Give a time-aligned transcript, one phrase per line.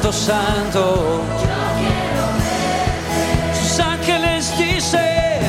[0.00, 1.22] santo, santo.
[3.52, 5.42] Sus ángeles dicen,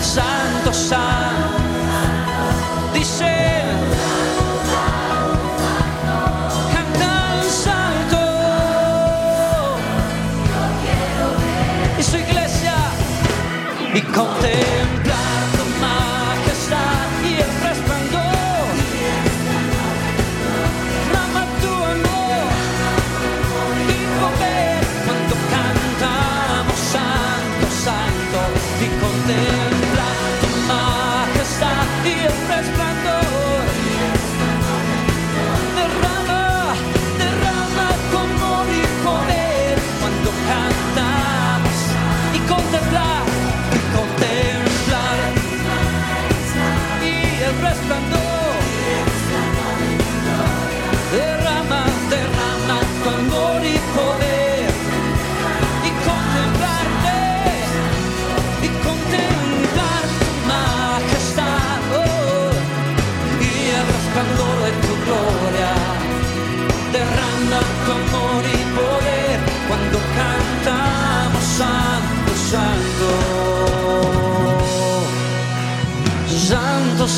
[0.00, 1.56] santo, santo.
[2.94, 3.66] Dicen,
[6.72, 8.18] cantan santo.
[11.98, 12.74] Y su iglesia
[13.92, 14.85] y contemplar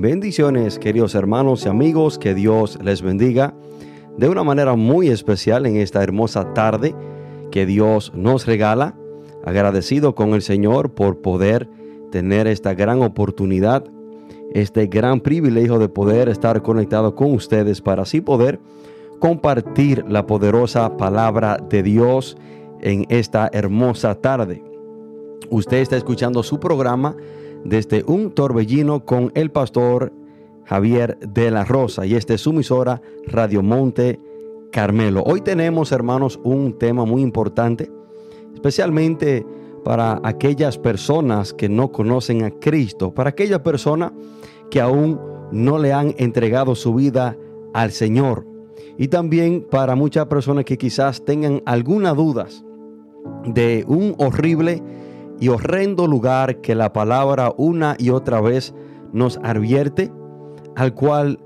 [0.00, 3.54] Bendiciones, queridos hermanos y amigos, que Dios les bendiga
[4.16, 6.94] de una manera muy especial en esta hermosa tarde
[7.50, 8.94] que Dios nos regala.
[9.44, 11.68] Agradecido con el Señor por poder
[12.12, 13.86] tener esta gran oportunidad,
[14.52, 18.60] este gran privilegio de poder estar conectado con ustedes para así poder
[19.18, 22.36] compartir la poderosa palabra de Dios
[22.82, 24.62] en esta hermosa tarde.
[25.50, 27.16] Usted está escuchando su programa
[27.64, 30.12] desde un torbellino con el pastor
[30.64, 34.20] Javier de la Rosa y este es su emisora Radio Monte
[34.70, 35.22] Carmelo.
[35.24, 37.90] Hoy tenemos, hermanos, un tema muy importante,
[38.54, 39.46] especialmente
[39.84, 44.12] para aquellas personas que no conocen a Cristo, para aquellas personas
[44.70, 45.18] que aún
[45.50, 47.36] no le han entregado su vida
[47.72, 48.46] al Señor
[48.98, 52.64] y también para muchas personas que quizás tengan algunas dudas
[53.46, 54.82] de un horrible
[55.40, 58.74] y horrendo lugar que la palabra una y otra vez
[59.12, 60.10] nos advierte,
[60.76, 61.38] al cual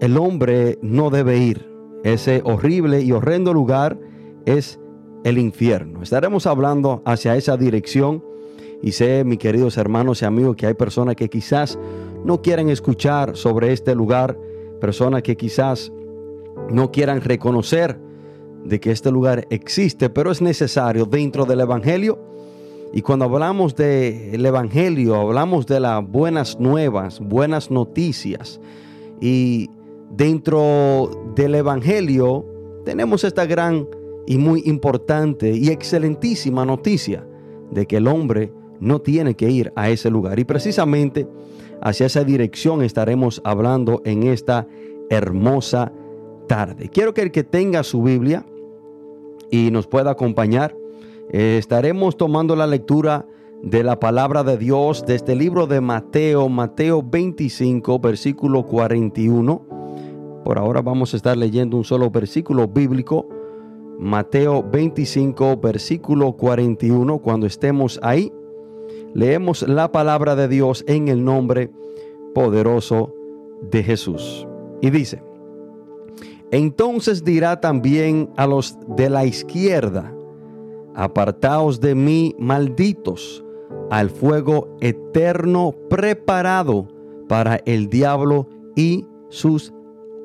[0.00, 1.70] el hombre no debe ir.
[2.04, 3.98] Ese horrible y horrendo lugar
[4.44, 4.78] es
[5.24, 6.02] el infierno.
[6.02, 8.22] Estaremos hablando hacia esa dirección
[8.82, 11.78] y sé, mis queridos hermanos y amigos, que hay personas que quizás
[12.24, 14.38] no quieren escuchar sobre este lugar,
[14.80, 15.92] personas que quizás
[16.70, 17.98] no quieran reconocer
[18.64, 22.18] de que este lugar existe, pero es necesario dentro del Evangelio.
[22.92, 28.60] Y cuando hablamos del Evangelio, hablamos de las buenas nuevas, buenas noticias.
[29.20, 29.68] Y
[30.10, 32.46] dentro del Evangelio
[32.84, 33.86] tenemos esta gran
[34.26, 37.26] y muy importante y excelentísima noticia
[37.70, 40.38] de que el hombre no tiene que ir a ese lugar.
[40.38, 41.26] Y precisamente
[41.80, 44.66] hacia esa dirección estaremos hablando en esta
[45.10, 45.92] hermosa
[46.46, 46.88] tarde.
[46.88, 48.44] Quiero que el que tenga su Biblia
[49.50, 50.76] y nos pueda acompañar,
[51.30, 53.26] eh, estaremos tomando la lectura
[53.62, 60.42] de la palabra de Dios de este libro de Mateo, Mateo 25, versículo 41.
[60.44, 63.26] Por ahora vamos a estar leyendo un solo versículo bíblico.
[63.98, 67.18] Mateo 25, versículo 41.
[67.18, 68.32] Cuando estemos ahí,
[69.14, 71.70] leemos la palabra de Dios en el nombre
[72.34, 73.12] poderoso
[73.70, 74.46] de Jesús.
[74.80, 75.22] Y dice,
[76.50, 80.15] entonces dirá también a los de la izquierda,
[80.96, 83.44] apartaos de mí, malditos,
[83.90, 86.88] al fuego eterno preparado
[87.28, 89.72] para el diablo y sus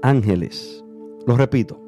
[0.01, 0.83] ángeles.
[1.27, 1.79] Lo repito.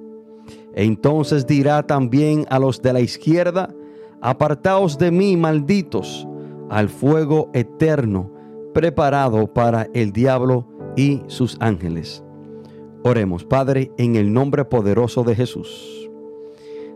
[0.76, 3.74] Entonces dirá también a los de la izquierda,
[4.22, 6.28] apartaos de mí, malditos,
[6.70, 8.32] al fuego eterno
[8.74, 12.24] preparado para el diablo y sus ángeles.
[13.04, 16.03] Oremos, Padre, en el nombre poderoso de Jesús.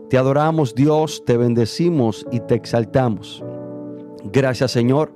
[0.08, 3.44] Te adoramos, Dios, te bendecimos y te exaltamos.
[4.24, 5.12] Gracias, Señor,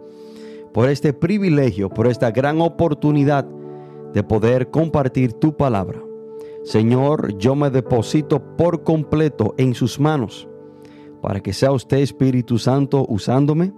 [0.75, 3.47] por este privilegio, por esta gran oportunidad
[4.13, 6.03] de poder compartir tu palabra.
[6.65, 10.47] Señor, yo me deposito por completo en sus manos
[11.23, 13.73] para que sea usted, Espíritu Santo, usándome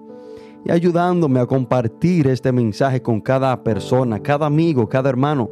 [0.65, 5.51] y ayudándome a compartir este mensaje con cada persona, cada amigo, cada hermano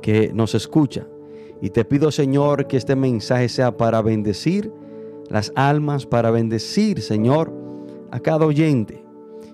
[0.00, 1.08] que nos escucha.
[1.60, 4.70] Y te pido, Señor, que este mensaje sea para bendecir
[5.32, 7.50] las almas, para bendecir, Señor,
[8.10, 9.02] a cada oyente.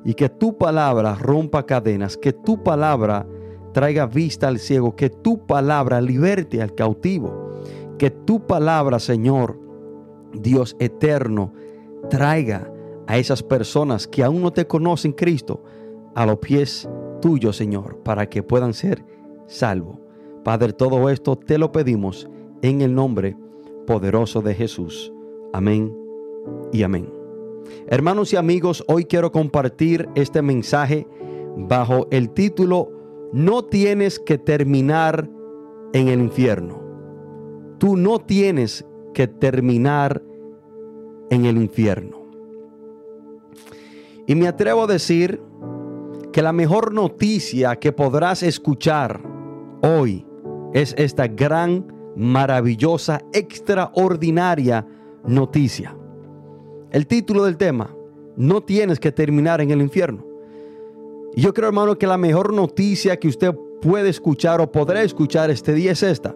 [0.05, 3.27] Y que tu palabra rompa cadenas, que tu palabra
[3.73, 7.55] traiga vista al ciego, que tu palabra liberte al cautivo,
[7.97, 9.57] que tu palabra, Señor,
[10.33, 11.53] Dios eterno,
[12.11, 12.69] traiga
[13.07, 15.63] a esas personas que aún no te conocen, Cristo,
[16.17, 16.89] a los pies
[17.23, 19.05] tuyos, Señor, para que puedan ser
[19.47, 19.99] salvos.
[20.43, 22.29] Padre, todo esto te lo pedimos
[22.63, 23.37] en el nombre
[23.87, 25.13] poderoso de Jesús.
[25.53, 25.97] Amén
[26.73, 27.13] y amén.
[27.87, 31.07] Hermanos y amigos, hoy quiero compartir este mensaje
[31.57, 32.91] bajo el título
[33.33, 35.29] No tienes que terminar
[35.93, 36.83] en el infierno.
[37.79, 38.85] Tú no tienes
[39.15, 40.23] que terminar
[41.31, 42.19] en el infierno.
[44.27, 45.41] Y me atrevo a decir
[46.33, 49.21] que la mejor noticia que podrás escuchar
[49.83, 50.27] hoy
[50.75, 54.87] es esta gran, maravillosa, extraordinaria
[55.27, 55.97] noticia.
[56.91, 57.95] El título del tema,
[58.37, 60.25] no tienes que terminar en el infierno.
[61.35, 65.51] Y yo creo, hermano, que la mejor noticia que usted puede escuchar o podrá escuchar
[65.51, 66.35] este día es esta.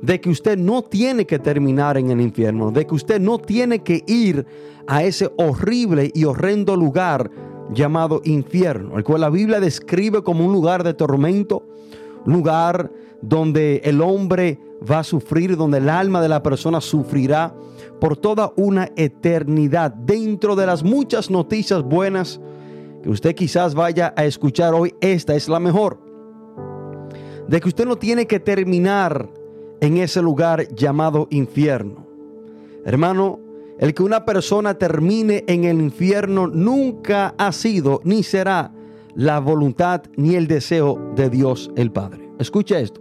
[0.00, 2.70] De que usted no tiene que terminar en el infierno.
[2.70, 4.46] De que usted no tiene que ir
[4.86, 7.30] a ese horrible y horrendo lugar
[7.72, 8.96] llamado infierno.
[8.98, 11.66] El cual la Biblia describe como un lugar de tormento.
[12.24, 12.90] Lugar
[13.22, 17.54] donde el hombre va a sufrir, donde el alma de la persona sufrirá
[18.02, 19.92] por toda una eternidad.
[19.92, 22.40] Dentro de las muchas noticias buenas
[23.00, 26.00] que usted quizás vaya a escuchar hoy, esta es la mejor.
[27.46, 29.30] De que usted no tiene que terminar
[29.80, 32.04] en ese lugar llamado infierno.
[32.84, 33.38] Hermano,
[33.78, 38.72] el que una persona termine en el infierno nunca ha sido ni será
[39.14, 42.28] la voluntad ni el deseo de Dios el Padre.
[42.40, 43.00] Escucha esto.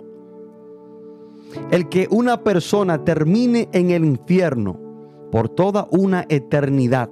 [1.71, 4.90] El que una persona termine en el infierno
[5.31, 7.09] por toda una eternidad,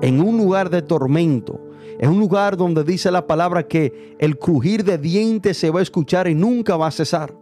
[0.00, 1.60] en un lugar de tormento,
[1.98, 5.82] en un lugar donde dice la palabra que el crujir de dientes se va a
[5.82, 7.34] escuchar y nunca va a cesar.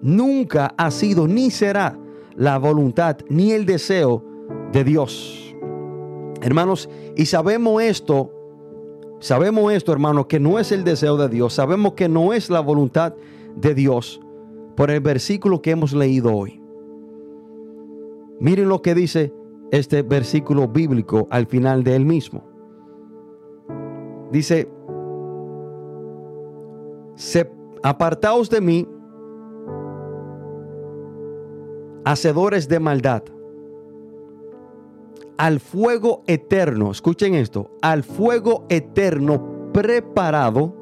[0.00, 1.98] Nunca ha sido ni será
[2.34, 4.24] la voluntad ni el deseo
[4.72, 5.54] de Dios.
[6.40, 8.32] Hermanos, y sabemos esto,
[9.20, 12.60] sabemos esto, hermanos, que no es el deseo de Dios, sabemos que no es la
[12.60, 13.14] voluntad
[13.54, 14.20] de Dios
[14.76, 16.61] por el versículo que hemos leído hoy.
[18.40, 19.32] Miren lo que dice
[19.70, 22.44] este versículo bíblico al final de él mismo.
[24.30, 24.68] Dice,
[27.82, 28.88] apartaos de mí,
[32.04, 33.22] hacedores de maldad,
[35.36, 40.74] al fuego eterno, escuchen esto, al fuego eterno preparado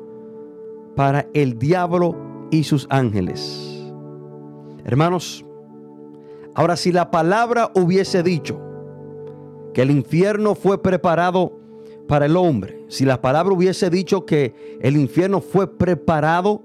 [0.97, 2.17] para el diablo
[2.51, 3.85] y sus ángeles.
[4.85, 5.45] Hermanos,
[6.55, 8.61] ahora si la palabra hubiese dicho
[9.75, 11.59] que el infierno fue preparado
[12.09, 16.63] para el hombre, si la palabra hubiese dicho que el infierno fue preparado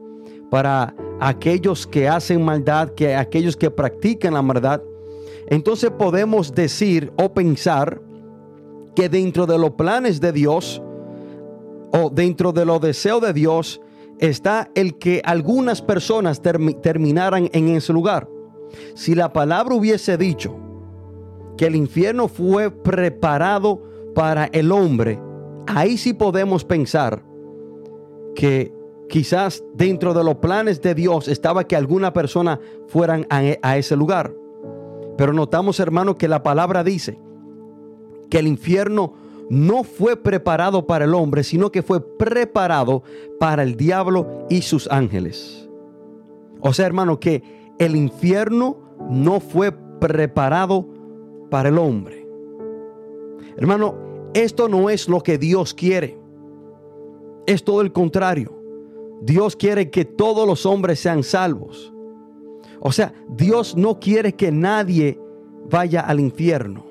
[0.49, 4.81] para aquellos que hacen maldad, que aquellos que practican la maldad,
[5.47, 8.01] entonces podemos decir o pensar
[8.95, 10.81] que dentro de los planes de Dios
[11.91, 13.81] o dentro de los deseos de Dios
[14.19, 18.27] está el que algunas personas terminaran en ese lugar.
[18.93, 20.55] Si la palabra hubiese dicho
[21.57, 23.81] que el infierno fue preparado
[24.13, 25.19] para el hombre,
[25.67, 27.23] ahí sí podemos pensar
[28.35, 28.73] que
[29.09, 33.95] quizás dentro de los planes de Dios estaba que alguna persona fueran a, a ese
[33.95, 34.33] lugar.
[35.17, 37.17] Pero notamos, hermano, que la palabra dice
[38.29, 39.13] que el infierno
[39.49, 43.03] no fue preparado para el hombre, sino que fue preparado
[43.39, 45.69] para el diablo y sus ángeles.
[46.61, 47.43] O sea, hermano, que
[47.79, 48.77] el infierno
[49.09, 50.87] no fue preparado
[51.49, 52.27] para el hombre.
[53.57, 53.95] Hermano,
[54.33, 56.19] esto no es lo que Dios quiere.
[57.45, 58.61] Es todo el contrario.
[59.21, 61.93] Dios quiere que todos los hombres sean salvos.
[62.79, 65.19] O sea, Dios no quiere que nadie
[65.69, 66.85] vaya al infierno.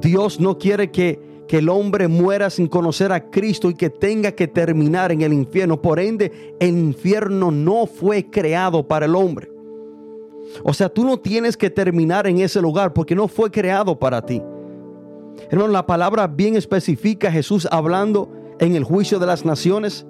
[0.00, 1.20] Dios no quiere que,
[1.50, 5.32] que, el hombre muera sin conocer a Cristo y que tenga que terminar en el
[5.32, 5.82] infierno.
[5.82, 9.50] Por ende, el infierno no fue creado para el hombre.
[10.62, 14.24] O sea, tú no tienes que terminar en ese lugar porque no fue creado para
[14.24, 14.40] ti.
[15.50, 18.30] Hermano, la palabra bien especifica Jesús hablando
[18.60, 20.06] en el juicio de las naciones.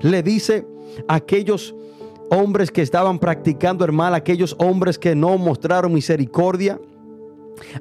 [0.00, 0.66] Le dice
[1.06, 1.74] a aquellos
[2.30, 6.80] hombres que estaban practicando el mal, aquellos hombres que no mostraron misericordia,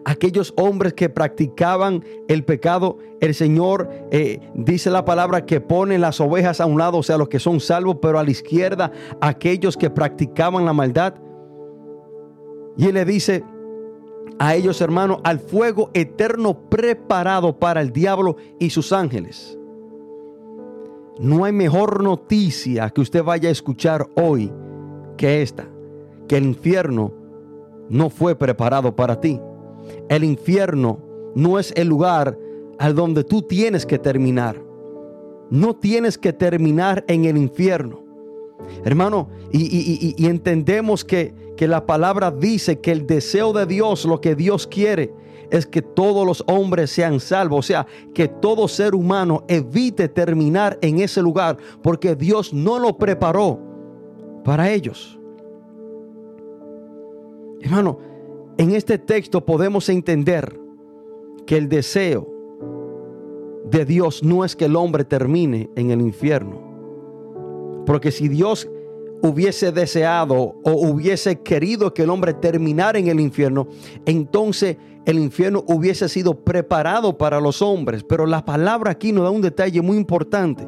[0.05, 6.19] aquellos hombres que practicaban el pecado, el Señor eh, dice la palabra que pone las
[6.19, 8.91] ovejas a un lado, o sea, los que son salvos, pero a la izquierda
[9.21, 11.15] aquellos que practicaban la maldad.
[12.77, 13.43] Y Él le dice
[14.39, 19.57] a ellos, hermanos, al fuego eterno preparado para el diablo y sus ángeles.
[21.19, 24.51] No hay mejor noticia que usted vaya a escuchar hoy
[25.17, 25.67] que esta,
[26.27, 27.11] que el infierno
[27.89, 29.41] no fue preparado para ti.
[30.09, 30.99] El infierno
[31.35, 32.37] no es el lugar
[32.79, 34.61] al donde tú tienes que terminar.
[35.49, 38.03] No tienes que terminar en el infierno.
[38.83, 44.35] Hermano, y, entendemos que, que la palabra dice que el deseo de Dios, lo que
[44.35, 45.13] Dios quiere,
[45.49, 47.59] es que todos los hombres sean salvos.
[47.59, 52.97] O sea, que todo ser humano evite terminar en ese lugar porque Dios no lo
[52.97, 53.59] preparó
[54.43, 55.19] para ellos.
[57.61, 57.99] Hermano,
[58.57, 60.59] en este texto podemos entender
[61.45, 62.27] que el deseo
[63.69, 67.83] de Dios no es que el hombre termine en el infierno.
[67.85, 68.69] Porque si Dios
[69.21, 73.67] hubiese deseado o hubiese querido que el hombre terminara en el infierno,
[74.05, 78.03] entonces el infierno hubiese sido preparado para los hombres.
[78.03, 80.67] Pero la palabra aquí nos da un detalle muy importante.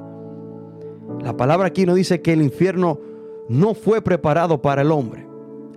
[1.22, 3.00] La palabra aquí nos dice que el infierno
[3.50, 5.28] no fue preparado para el hombre,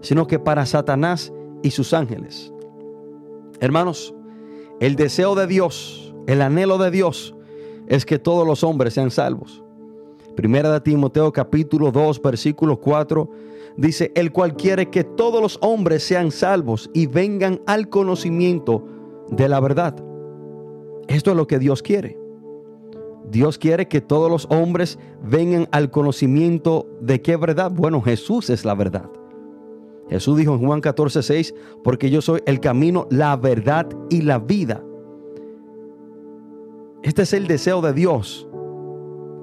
[0.00, 2.52] sino que para Satanás y sus ángeles.
[3.60, 4.14] Hermanos,
[4.80, 7.34] el deseo de Dios, el anhelo de Dios
[7.86, 9.62] es que todos los hombres sean salvos.
[10.34, 13.30] Primera de Timoteo capítulo 2 versículo 4
[13.76, 18.86] dice, el cual quiere que todos los hombres sean salvos y vengan al conocimiento
[19.30, 19.94] de la verdad.
[21.08, 22.18] Esto es lo que Dios quiere.
[23.30, 27.70] Dios quiere que todos los hombres vengan al conocimiento de qué verdad.
[27.70, 29.08] Bueno, Jesús es la verdad.
[30.12, 34.38] Jesús dijo en Juan 14, 6, porque yo soy el camino, la verdad y la
[34.38, 34.84] vida.
[37.02, 38.46] Este es el deseo de Dios,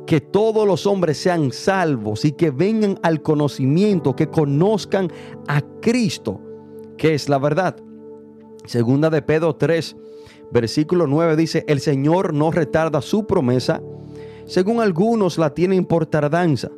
[0.05, 5.11] que todos los hombres sean salvos y que vengan al conocimiento, que conozcan
[5.47, 6.39] a Cristo,
[6.97, 7.75] que es la verdad.
[8.65, 9.97] Segunda de Pedro 3,
[10.51, 13.81] versículo 9 dice, el Señor no retarda su promesa,
[14.45, 16.69] según algunos la tienen por tardanza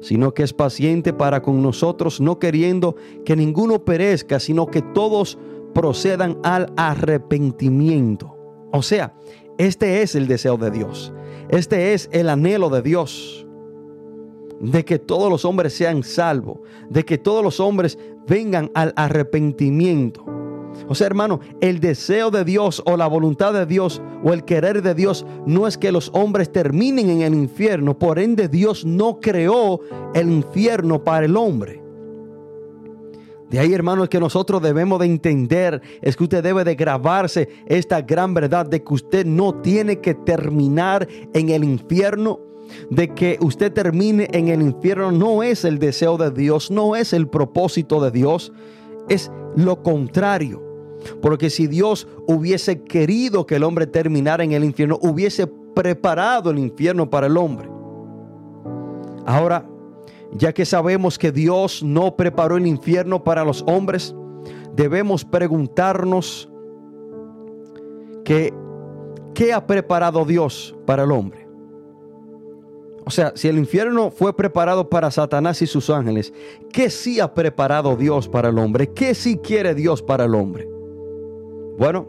[0.00, 5.38] sino que es paciente para con nosotros, no queriendo que ninguno perezca, sino que todos
[5.74, 8.36] procedan al arrepentimiento.
[8.72, 9.14] O sea,
[9.58, 11.12] este es el deseo de Dios.
[11.48, 13.46] Este es el anhelo de Dios.
[14.60, 16.58] De que todos los hombres sean salvos.
[16.90, 20.24] De que todos los hombres vengan al arrepentimiento.
[20.88, 24.82] O sea, hermano, el deseo de Dios o la voluntad de Dios o el querer
[24.82, 27.98] de Dios no es que los hombres terminen en el infierno.
[27.98, 29.80] Por ende, Dios no creó
[30.14, 31.82] el infierno para el hombre.
[33.50, 37.48] De ahí, hermano, es que nosotros debemos de entender, es que usted debe de grabarse
[37.66, 42.40] esta gran verdad de que usted no tiene que terminar en el infierno,
[42.90, 47.12] de que usted termine en el infierno no es el deseo de Dios, no es
[47.12, 48.52] el propósito de Dios,
[49.08, 50.65] es lo contrario.
[51.20, 56.58] Porque si Dios hubiese querido que el hombre terminara en el infierno, hubiese preparado el
[56.58, 57.68] infierno para el hombre.
[59.26, 59.68] Ahora,
[60.32, 64.14] ya que sabemos que Dios no preparó el infierno para los hombres,
[64.74, 66.48] debemos preguntarnos
[68.24, 71.46] ¿qué ha preparado Dios para el hombre?
[73.04, 76.32] O sea, si el infierno fue preparado para Satanás y sus ángeles,
[76.72, 78.92] ¿qué sí ha preparado Dios para el hombre?
[78.92, 80.68] ¿Qué sí quiere Dios para el hombre?
[81.78, 82.06] Bueno,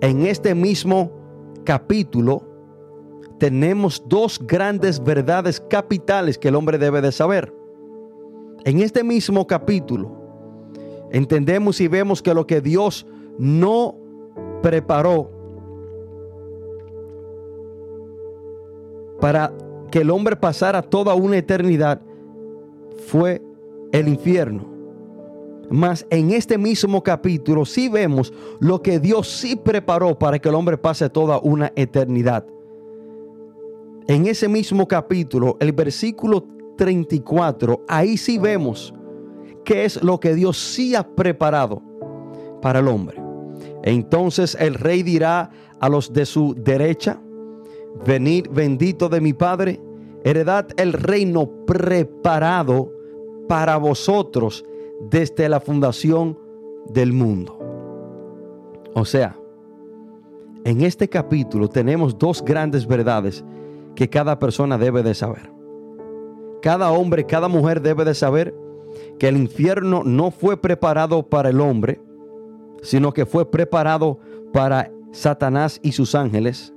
[0.00, 1.10] en este mismo
[1.64, 2.42] capítulo
[3.38, 7.54] tenemos dos grandes verdades capitales que el hombre debe de saber.
[8.64, 10.10] En este mismo capítulo
[11.12, 13.06] entendemos y vemos que lo que Dios
[13.38, 13.96] no
[14.62, 15.30] preparó
[19.20, 19.52] para
[19.90, 22.02] que el hombre pasara toda una eternidad
[23.06, 23.40] fue
[23.92, 24.75] el infierno.
[25.70, 30.54] Mas en este mismo capítulo sí vemos lo que Dios sí preparó para que el
[30.54, 32.46] hombre pase toda una eternidad.
[34.06, 36.44] En ese mismo capítulo, el versículo
[36.76, 38.94] 34, ahí sí vemos
[39.64, 41.82] qué es lo que Dios sí ha preparado
[42.62, 43.20] para el hombre.
[43.82, 47.20] Entonces el rey dirá a los de su derecha,
[48.06, 49.80] venid bendito de mi Padre,
[50.22, 52.92] heredad el reino preparado
[53.48, 54.64] para vosotros
[55.00, 56.38] desde la fundación
[56.88, 57.58] del mundo.
[58.94, 59.36] O sea,
[60.64, 63.44] en este capítulo tenemos dos grandes verdades
[63.94, 65.52] que cada persona debe de saber.
[66.62, 68.54] Cada hombre, cada mujer debe de saber
[69.18, 72.00] que el infierno no fue preparado para el hombre,
[72.82, 74.18] sino que fue preparado
[74.52, 76.72] para Satanás y sus ángeles.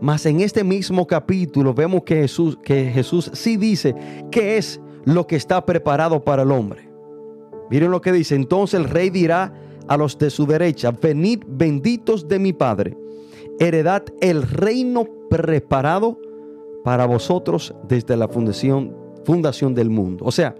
[0.00, 3.94] Mas en este mismo capítulo vemos que Jesús, que Jesús sí dice
[4.30, 6.89] que es lo que está preparado para el hombre.
[7.70, 8.34] Miren lo que dice.
[8.34, 9.54] Entonces el rey dirá
[9.88, 12.96] a los de su derecha, venid benditos de mi Padre,
[13.58, 16.18] heredad el reino preparado
[16.84, 20.24] para vosotros desde la fundación, fundación del mundo.
[20.24, 20.54] O sea,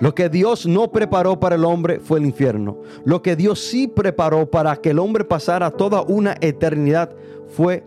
[0.00, 2.80] lo que Dios no preparó para el hombre fue el infierno.
[3.04, 7.14] Lo que Dios sí preparó para que el hombre pasara toda una eternidad
[7.48, 7.84] fue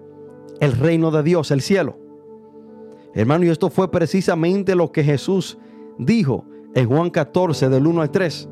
[0.60, 1.98] el reino de Dios, el cielo.
[3.14, 5.58] Hermano, y esto fue precisamente lo que Jesús
[5.98, 6.46] dijo
[6.78, 8.50] en Juan 14 del 1 al 3.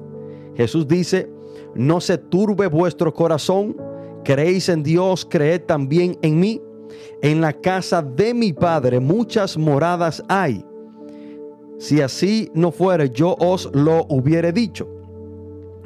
[0.55, 1.29] Jesús dice,
[1.75, 3.77] no se turbe vuestro corazón,
[4.23, 6.59] creéis en Dios, creed también en mí.
[7.21, 10.65] En la casa de mi Padre muchas moradas hay.
[11.77, 14.87] Si así no fuere, yo os lo hubiere dicho.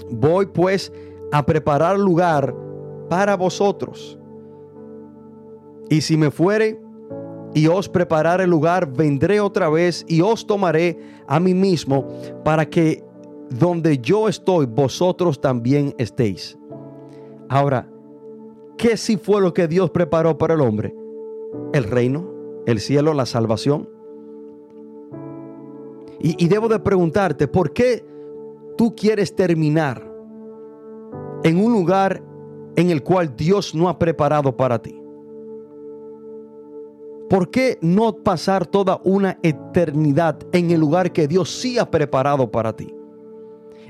[0.09, 0.93] Voy pues
[1.33, 2.55] a preparar lugar
[3.09, 4.17] para vosotros.
[5.89, 6.79] Y si me fuere
[7.53, 12.07] y os preparare lugar, vendré otra vez y os tomaré a mí mismo
[12.43, 13.03] para que
[13.49, 16.57] donde yo estoy, vosotros también estéis.
[17.49, 17.89] Ahora,
[18.77, 20.95] ¿qué si fue lo que Dios preparó para el hombre?
[21.73, 22.29] El reino,
[22.67, 23.89] el cielo, la salvación.
[26.19, 28.05] Y, y debo de preguntarte, ¿por qué
[28.77, 30.05] tú quieres terminar
[31.43, 32.21] en un lugar
[32.75, 34.98] en el cual Dios no ha preparado para ti?
[37.29, 42.49] ¿Por qué no pasar toda una eternidad en el lugar que Dios sí ha preparado
[42.49, 42.91] para ti?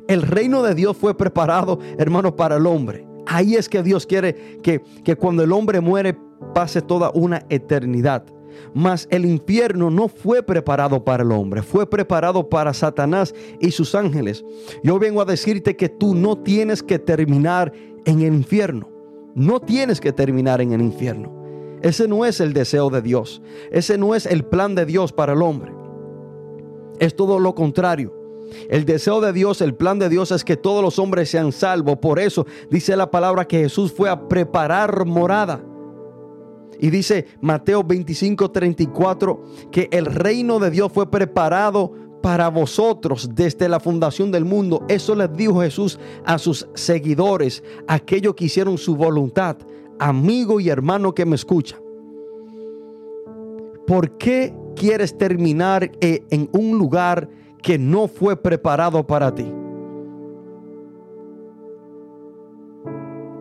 [0.09, 3.07] El reino de Dios fue preparado, hermano, para el hombre.
[3.25, 6.17] Ahí es que Dios quiere que, que cuando el hombre muere
[6.53, 8.25] pase toda una eternidad.
[8.73, 13.95] Mas el infierno no fue preparado para el hombre, fue preparado para Satanás y sus
[13.95, 14.43] ángeles.
[14.83, 17.71] Yo vengo a decirte que tú no tienes que terminar
[18.05, 18.89] en el infierno.
[19.33, 21.38] No tienes que terminar en el infierno.
[21.81, 23.41] Ese no es el deseo de Dios.
[23.71, 25.71] Ese no es el plan de Dios para el hombre.
[26.99, 28.13] Es todo lo contrario.
[28.69, 31.97] El deseo de Dios, el plan de Dios es que todos los hombres sean salvos.
[31.99, 35.63] Por eso dice la palabra que Jesús fue a preparar morada.
[36.79, 43.69] Y dice Mateo 25, 34 que el reino de Dios fue preparado para vosotros desde
[43.69, 44.85] la fundación del mundo.
[44.87, 49.57] Eso les dijo Jesús a sus seguidores, aquellos que hicieron su voluntad
[49.99, 51.79] amigo y hermano que me escucha,
[53.85, 57.29] ¿por qué quieres terminar eh, en un lugar
[57.61, 59.51] que no fue preparado para ti?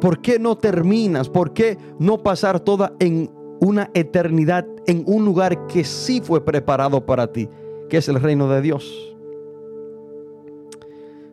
[0.01, 1.29] ¿Por qué no terminas?
[1.29, 7.05] ¿Por qué no pasar toda en una eternidad en un lugar que sí fue preparado
[7.05, 7.49] para ti,
[7.89, 9.17] que es el reino de Dios?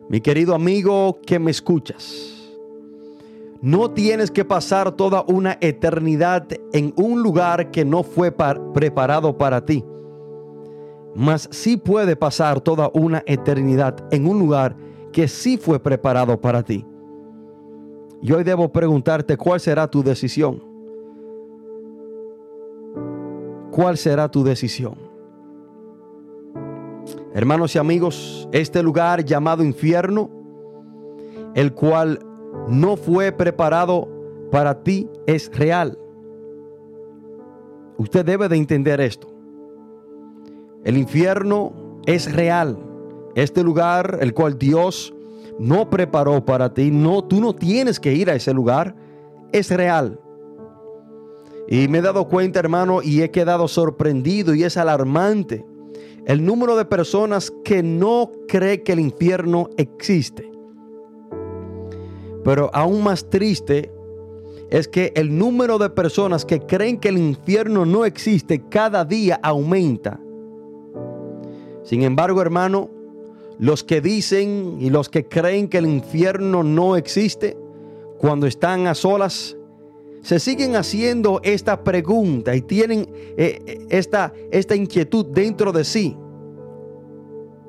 [0.08, 2.35] Mi querido amigo que me escuchas,
[3.62, 9.64] no tienes que pasar toda una eternidad en un lugar que no fue preparado para
[9.64, 9.84] ti.
[11.14, 14.76] Mas sí puede pasar toda una eternidad en un lugar
[15.12, 16.84] que sí fue preparado para ti.
[18.20, 20.62] Y hoy debo preguntarte cuál será tu decisión.
[23.70, 25.06] ¿Cuál será tu decisión?
[27.34, 30.30] Hermanos y amigos, este lugar llamado infierno,
[31.54, 32.25] el cual
[32.68, 34.08] no fue preparado
[34.50, 35.98] para ti es real.
[37.98, 39.28] Usted debe de entender esto.
[40.84, 42.78] El infierno es real.
[43.34, 45.14] Este lugar, el cual Dios
[45.58, 48.94] no preparó para ti, no, tú no tienes que ir a ese lugar,
[49.52, 50.20] es real.
[51.68, 55.64] Y me he dado cuenta, hermano, y he quedado sorprendido y es alarmante
[56.26, 60.50] el número de personas que no cree que el infierno existe.
[62.46, 63.90] Pero aún más triste
[64.70, 69.40] es que el número de personas que creen que el infierno no existe cada día
[69.42, 70.20] aumenta.
[71.82, 72.88] Sin embargo, hermano,
[73.58, 77.56] los que dicen y los que creen que el infierno no existe,
[78.18, 79.56] cuando están a solas,
[80.22, 86.16] se siguen haciendo esta pregunta y tienen eh, esta, esta inquietud dentro de sí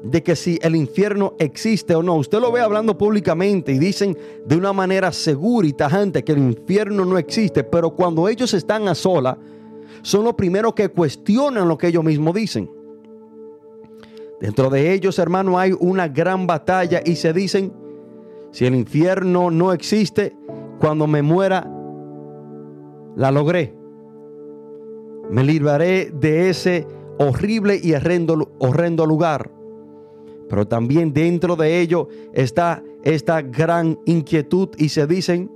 [0.04, 2.16] de que si el infierno existe o no.
[2.16, 6.40] Usted lo ve hablando públicamente y dicen de una manera segura y tajante que el
[6.40, 9.38] infierno no existe, pero cuando ellos están a sola,
[10.02, 12.70] son los primeros que cuestionan lo que ellos mismos dicen.
[14.40, 17.74] Dentro de ellos, hermano, hay una gran batalla y se dicen,
[18.52, 20.36] si el infierno no existe,
[20.80, 21.68] cuando me muera,
[23.16, 23.74] la logré.
[25.32, 29.57] Me libraré de ese horrible y horrendo, horrendo lugar.
[30.50, 35.52] Pero también dentro de ello está esta gran inquietud y se dicen,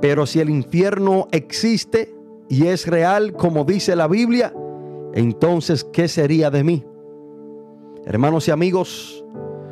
[0.00, 2.14] pero si el infierno existe
[2.48, 4.52] y es real como dice la Biblia,
[5.14, 6.84] entonces ¿qué sería de mí?
[8.04, 9.24] Hermanos y amigos,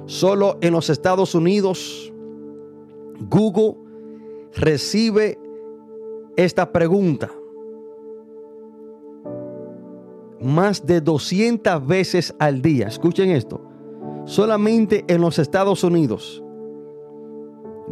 [0.06, 2.12] solo en los Estados Unidos
[3.28, 3.76] Google
[4.54, 5.38] recibe
[6.36, 7.30] esta pregunta
[10.40, 12.88] más de 200 veces al día.
[12.88, 13.65] Escuchen esto.
[14.26, 16.42] Solamente en los Estados Unidos,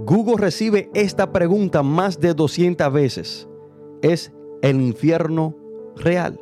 [0.04, 3.48] Google recibe esta pregunta más de 200 veces.
[4.02, 5.54] ¿Es el infierno
[5.94, 6.40] real?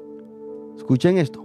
[0.79, 1.45] Escuchen esto.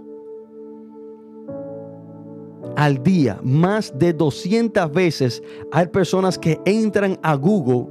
[2.74, 7.86] Al día, más de 200 veces hay personas que entran a Google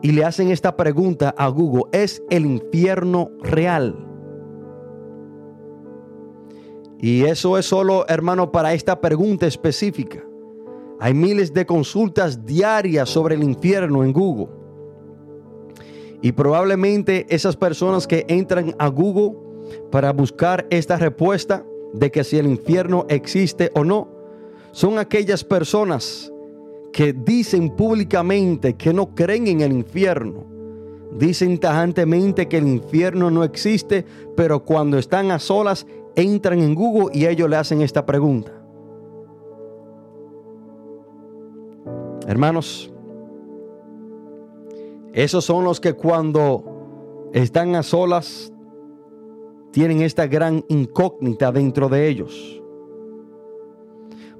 [0.00, 1.82] y le hacen esta pregunta a Google.
[1.92, 4.07] ¿Es el infierno real?
[7.00, 10.24] Y eso es solo, hermano, para esta pregunta específica.
[11.00, 14.48] Hay miles de consultas diarias sobre el infierno en Google.
[16.20, 19.36] Y probablemente esas personas que entran a Google
[19.92, 24.08] para buscar esta respuesta de que si el infierno existe o no,
[24.72, 26.32] son aquellas personas
[26.92, 30.46] que dicen públicamente que no creen en el infierno.
[31.12, 34.04] Dicen tajantemente que el infierno no existe,
[34.36, 35.86] pero cuando están a solas
[36.18, 38.52] entran en Google y ellos le hacen esta pregunta.
[42.26, 42.92] Hermanos,
[45.12, 48.52] esos son los que cuando están a solas
[49.70, 52.62] tienen esta gran incógnita dentro de ellos.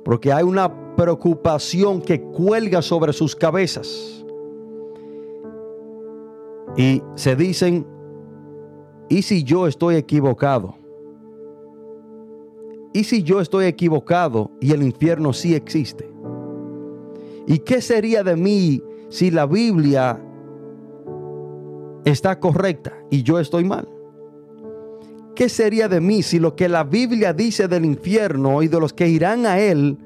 [0.05, 4.25] Porque hay una preocupación que cuelga sobre sus cabezas.
[6.77, 7.87] Y se dicen,
[9.09, 10.75] ¿y si yo estoy equivocado?
[12.93, 16.11] ¿Y si yo estoy equivocado y el infierno sí existe?
[17.47, 20.21] ¿Y qué sería de mí si la Biblia
[22.05, 23.89] está correcta y yo estoy mal?
[25.35, 28.93] ¿Qué sería de mí si lo que la Biblia dice del infierno y de los
[28.93, 29.97] que irán a él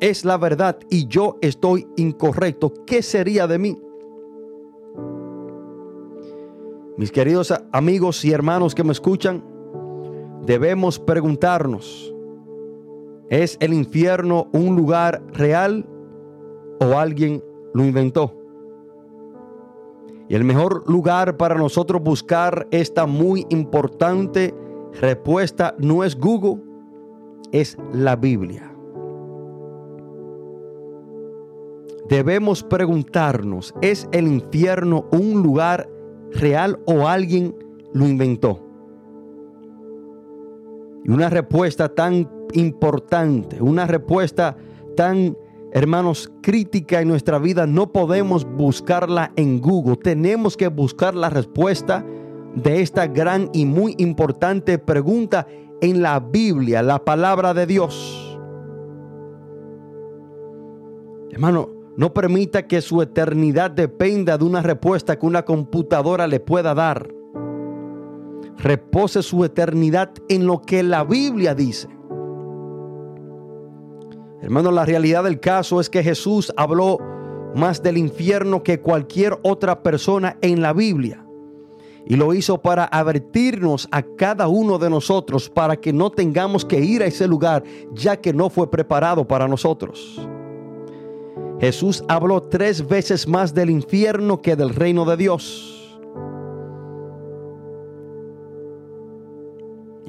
[0.00, 2.72] es la verdad y yo estoy incorrecto?
[2.86, 3.78] ¿Qué sería de mí?
[6.96, 9.44] Mis queridos amigos y hermanos que me escuchan,
[10.46, 12.12] debemos preguntarnos,
[13.30, 15.86] ¿Es el infierno un lugar real
[16.80, 17.42] o alguien
[17.74, 18.34] lo inventó?
[20.28, 24.54] Y el mejor lugar para nosotros buscar esta muy importante
[25.00, 26.62] respuesta no es Google,
[27.52, 28.74] es la Biblia.
[32.08, 35.90] Debemos preguntarnos, ¿es el infierno un lugar
[36.32, 37.54] real o alguien
[37.92, 38.67] lo inventó?
[41.08, 44.58] Y una respuesta tan importante, una respuesta
[44.94, 45.38] tan,
[45.72, 49.96] hermanos, crítica en nuestra vida, no podemos buscarla en Google.
[49.96, 52.04] Tenemos que buscar la respuesta
[52.54, 55.46] de esta gran y muy importante pregunta
[55.80, 58.38] en la Biblia, la palabra de Dios.
[61.30, 66.74] Hermano, no permita que su eternidad dependa de una respuesta que una computadora le pueda
[66.74, 67.17] dar.
[68.58, 71.88] Repose su eternidad en lo que la Biblia dice.
[74.42, 76.98] Hermano, la realidad del caso es que Jesús habló
[77.54, 81.24] más del infierno que cualquier otra persona en la Biblia.
[82.06, 86.80] Y lo hizo para advertirnos a cada uno de nosotros para que no tengamos que
[86.80, 90.26] ir a ese lugar ya que no fue preparado para nosotros.
[91.60, 95.77] Jesús habló tres veces más del infierno que del reino de Dios.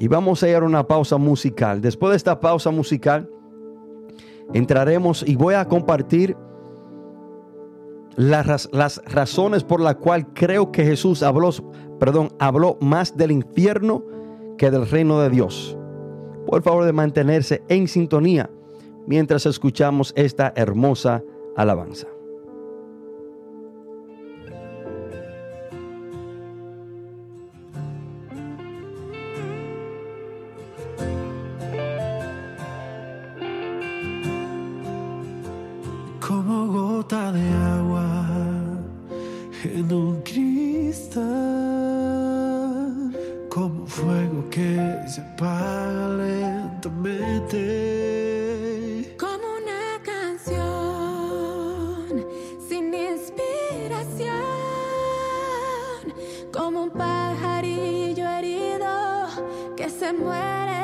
[0.00, 1.82] Y vamos a ir a una pausa musical.
[1.82, 3.28] Después de esta pausa musical,
[4.54, 6.36] entraremos y voy a compartir
[8.16, 11.50] las, las razones por las cuales creo que Jesús habló,
[11.98, 14.02] perdón, habló más del infierno
[14.56, 15.76] que del reino de Dios.
[16.46, 18.50] Por favor de mantenerse en sintonía
[19.06, 21.22] mientras escuchamos esta hermosa
[21.56, 22.06] alabanza.
[45.10, 47.66] Se apaga lentamente.
[49.18, 50.62] Como una canción
[52.68, 54.30] sin inspiración,
[56.52, 59.26] como un pajarillo herido
[59.76, 60.79] que se muere.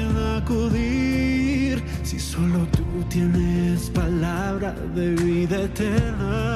[0.00, 1.82] Acudir.
[2.02, 6.55] Si solo tú tienes palabra de vida eterna.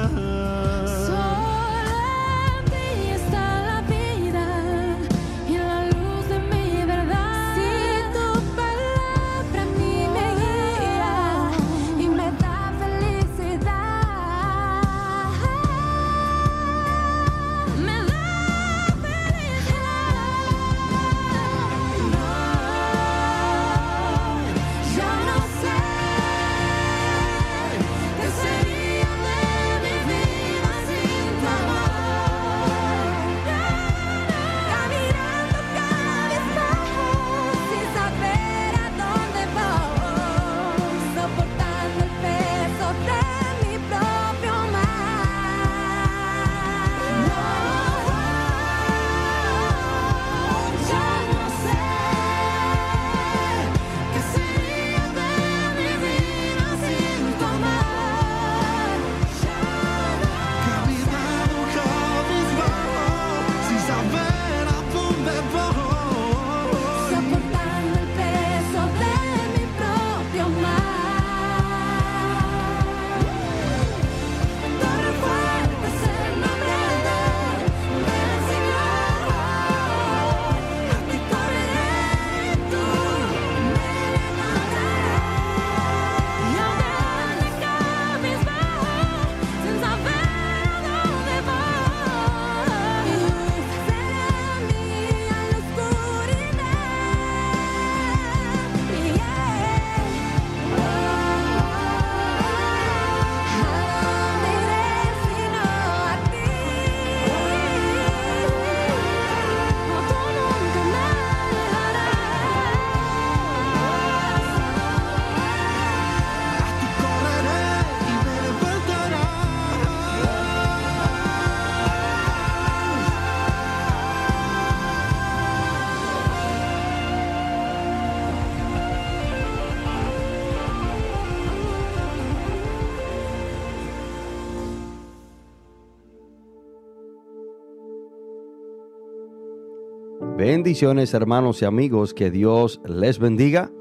[140.61, 143.71] Bendiciones hermanos y amigos, que Dios les bendiga.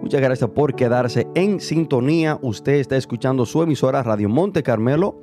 [0.00, 2.38] Muchas gracias por quedarse en sintonía.
[2.40, 5.20] Usted está escuchando su emisora Radio Monte Carmelo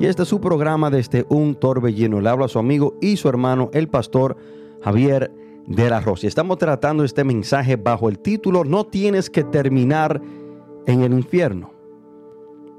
[0.00, 2.20] y este es su programa desde un torbellino.
[2.20, 4.36] Le habla a su amigo y su hermano, el pastor
[4.82, 5.30] Javier
[5.68, 6.26] de la Rosa.
[6.26, 10.20] Estamos tratando este mensaje bajo el título No tienes que terminar
[10.86, 11.70] en el infierno.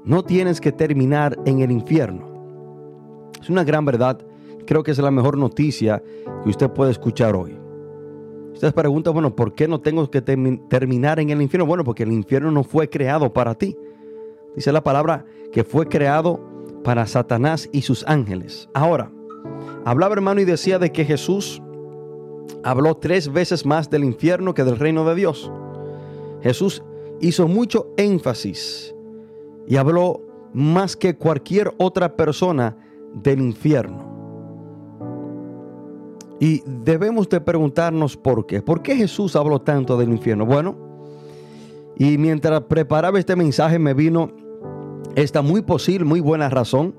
[0.04, 3.30] No tienes que terminar en el infierno.
[3.40, 4.20] Es una gran verdad.
[4.66, 6.02] Creo que es la mejor noticia
[6.44, 7.59] que usted puede escuchar hoy.
[8.52, 11.66] Usted pregunta, bueno, ¿por qué no tengo que termi- terminar en el infierno?
[11.66, 13.76] Bueno, porque el infierno no fue creado para ti.
[14.54, 16.40] Dice la palabra que fue creado
[16.84, 18.68] para Satanás y sus ángeles.
[18.74, 19.12] Ahora,
[19.84, 21.62] hablaba hermano y decía de que Jesús
[22.64, 25.50] habló tres veces más del infierno que del reino de Dios.
[26.42, 26.82] Jesús
[27.20, 28.94] hizo mucho énfasis
[29.66, 30.20] y habló
[30.52, 32.76] más que cualquier otra persona
[33.14, 34.09] del infierno.
[36.40, 38.62] Y debemos de preguntarnos por qué.
[38.62, 40.46] ¿Por qué Jesús habló tanto del infierno?
[40.46, 40.74] Bueno,
[41.96, 44.32] y mientras preparaba este mensaje me vino
[45.16, 46.94] esta muy posible, muy buena razón.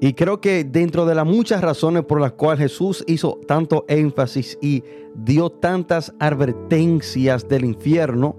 [0.00, 4.58] Y creo que dentro de las muchas razones por las cuales Jesús hizo tanto énfasis
[4.60, 4.82] y
[5.14, 8.36] dio tantas advertencias del infierno,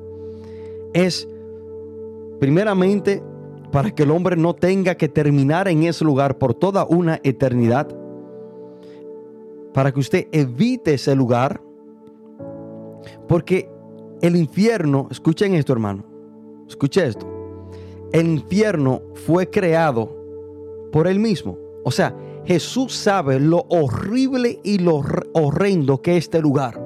[0.93, 1.27] es
[2.39, 3.23] primeramente
[3.71, 7.87] para que el hombre no tenga que terminar en ese lugar por toda una eternidad,
[9.73, 11.61] para que usted evite ese lugar,
[13.27, 13.69] porque
[14.21, 16.03] el infierno, escuchen esto hermano,
[16.67, 17.27] escuche esto,
[18.11, 20.15] el infierno fue creado
[20.91, 21.57] por él mismo.
[21.83, 25.01] O sea, Jesús sabe lo horrible y lo
[25.33, 26.79] horrendo que es este lugar.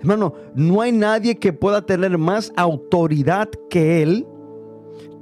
[0.00, 4.26] Hermano, no hay nadie que pueda tener más autoridad que Él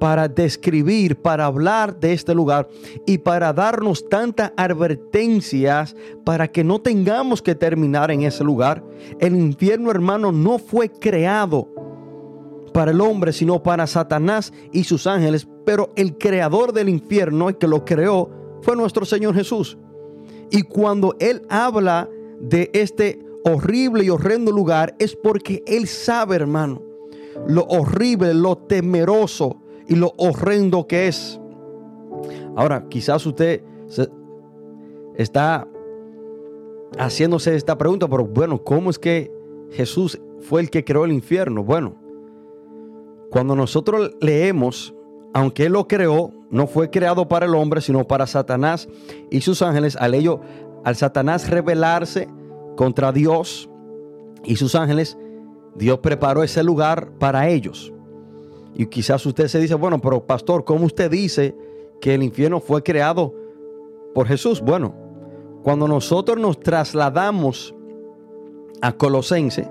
[0.00, 2.68] para describir, para hablar de este lugar
[3.06, 8.82] y para darnos tantas advertencias para que no tengamos que terminar en ese lugar.
[9.20, 11.68] El infierno, hermano, no fue creado
[12.72, 15.46] para el hombre, sino para Satanás y sus ángeles.
[15.66, 18.30] Pero el creador del infierno, el que lo creó,
[18.62, 19.76] fue nuestro Señor Jesús.
[20.50, 22.08] Y cuando Él habla
[22.40, 26.82] de este horrible y horrendo lugar, es porque Él sabe, hermano,
[27.46, 29.59] lo horrible, lo temeroso
[29.90, 31.38] y lo horrendo que es.
[32.56, 33.62] Ahora, quizás usted
[35.16, 35.66] está
[36.96, 39.30] haciéndose esta pregunta, pero bueno, ¿cómo es que
[39.72, 41.64] Jesús fue el que creó el infierno?
[41.64, 41.96] Bueno,
[43.30, 44.94] cuando nosotros leemos,
[45.34, 48.88] aunque Él lo creó, no fue creado para el hombre, sino para Satanás
[49.28, 49.96] y sus ángeles.
[49.96, 50.40] Al ello,
[50.84, 52.28] al Satanás rebelarse
[52.76, 53.68] contra Dios
[54.44, 55.18] y sus ángeles,
[55.74, 57.92] Dios preparó ese lugar para ellos.
[58.74, 61.54] Y quizás usted se dice, bueno, pero pastor, ¿cómo usted dice
[62.00, 63.34] que el infierno fue creado
[64.14, 64.60] por Jesús?
[64.60, 64.94] Bueno,
[65.62, 67.74] cuando nosotros nos trasladamos
[68.80, 69.68] a Colosense,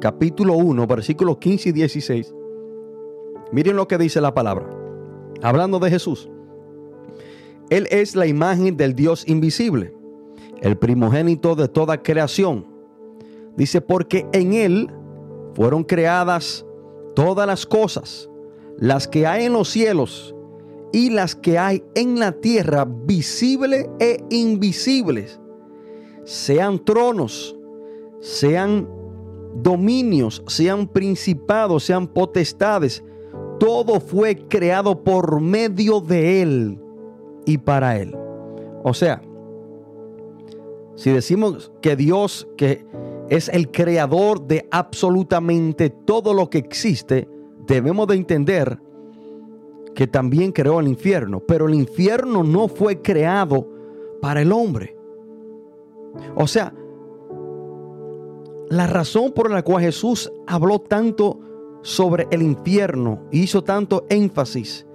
[0.00, 2.34] capítulo 1, versículos 15 y 16,
[3.52, 4.66] Miren lo que dice la palabra.
[5.42, 6.30] Hablando de Jesús.
[7.68, 9.94] Él es la imagen del Dios invisible,
[10.60, 12.66] el primogénito de toda creación.
[13.56, 14.90] Dice, porque en Él
[15.54, 16.64] fueron creadas
[17.14, 18.28] todas las cosas,
[18.78, 20.34] las que hay en los cielos
[20.92, 25.40] y las que hay en la tierra, visibles e invisibles,
[26.24, 27.56] sean tronos,
[28.20, 28.88] sean
[29.54, 33.04] dominios, sean principados, sean potestades,
[33.58, 36.78] todo fue creado por medio de Él
[37.46, 38.16] y para Él.
[38.82, 39.22] O sea,
[40.94, 42.84] si decimos que Dios que
[43.30, 47.28] es el creador de absolutamente todo lo que existe,
[47.66, 48.78] debemos de entender
[49.94, 53.68] que también creó el infierno, pero el infierno no fue creado
[54.20, 54.96] para el hombre.
[56.34, 56.74] O sea,
[58.68, 61.38] la razón por la cual Jesús habló tanto
[61.82, 64.86] sobre el infierno hizo tanto énfasis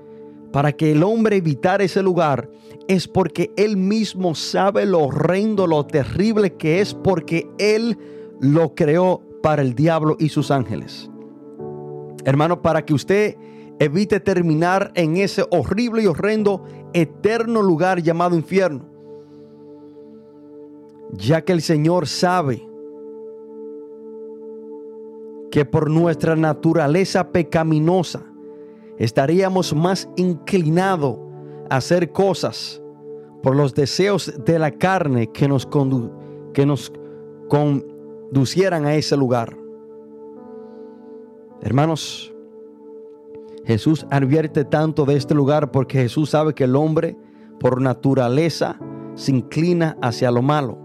[0.52, 2.50] para que el hombre evitara ese lugar
[2.88, 7.98] es porque él mismo sabe lo horrendo, lo terrible que es porque él
[8.39, 11.10] lo creó para el diablo y sus ángeles.
[12.26, 13.36] Hermano, para que usted
[13.80, 18.86] evite terminar en ese horrible y horrendo eterno lugar llamado infierno,
[21.12, 22.67] ya que el Señor sabe
[25.52, 28.24] que por nuestra naturaleza pecaminosa
[28.98, 31.17] estaríamos más inclinados
[31.69, 32.82] a hacer cosas
[33.43, 35.67] por los deseos de la carne que nos,
[36.54, 36.91] que nos
[38.36, 39.56] conducieran a ese lugar.
[41.62, 42.34] Hermanos,
[43.63, 47.15] Jesús advierte tanto de este lugar porque Jesús sabe que el hombre
[47.62, 48.77] por naturaleza
[49.15, 50.77] se inclina hacia lo malo.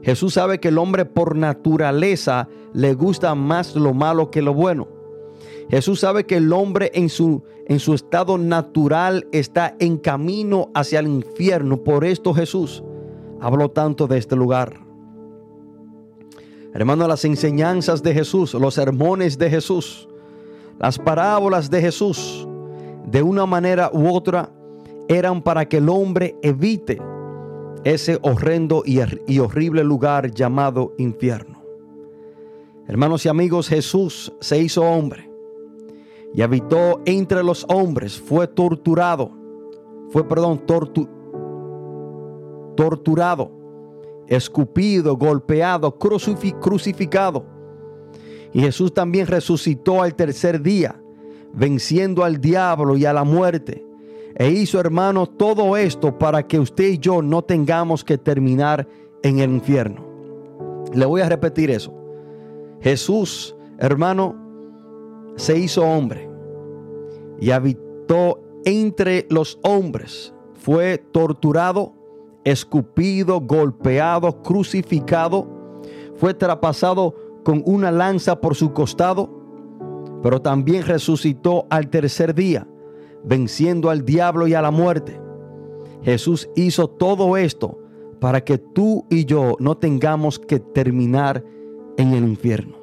[0.00, 4.88] Jesús sabe que el hombre por naturaleza le gusta más lo malo que lo bueno.
[5.68, 11.00] Jesús sabe que el hombre en su, en su estado natural está en camino hacia
[11.00, 11.84] el infierno.
[11.84, 12.82] Por esto Jesús
[13.42, 14.85] habló tanto de este lugar.
[16.76, 20.06] Hermano, las enseñanzas de Jesús, los sermones de Jesús,
[20.78, 22.46] las parábolas de Jesús,
[23.06, 24.50] de una manera u otra,
[25.08, 27.00] eran para que el hombre evite
[27.82, 31.62] ese horrendo y, horrible lugar llamado infierno.
[32.86, 35.30] Hermanos y amigos, Jesús se hizo hombre
[36.34, 39.30] y habitó entre los hombres, fue torturado,
[40.10, 41.08] fue, perdón, tortu
[42.76, 43.50] torturado,
[44.28, 47.44] escupido, golpeado, crucifi- crucificado.
[48.52, 51.00] Y Jesús también resucitó al tercer día,
[51.52, 53.84] venciendo al diablo y a la muerte.
[54.34, 58.86] E hizo, hermano, todo esto para que usted y yo no tengamos que terminar
[59.22, 60.04] en el infierno.
[60.92, 61.92] Le voy a repetir eso.
[62.80, 64.36] Jesús, hermano,
[65.36, 66.28] se hizo hombre
[67.40, 70.34] y habitó entre los hombres.
[70.54, 71.94] Fue torturado,
[72.46, 75.46] escupido, golpeado, crucificado.
[76.14, 79.28] Fue traspasado con una lanza por su costado,
[80.22, 82.66] pero también resucitó al tercer día,
[83.24, 85.20] venciendo al diablo y a la muerte.
[86.02, 87.80] Jesús hizo todo esto
[88.20, 91.44] para que tú y yo no tengamos que terminar
[91.96, 92.76] en el infierno.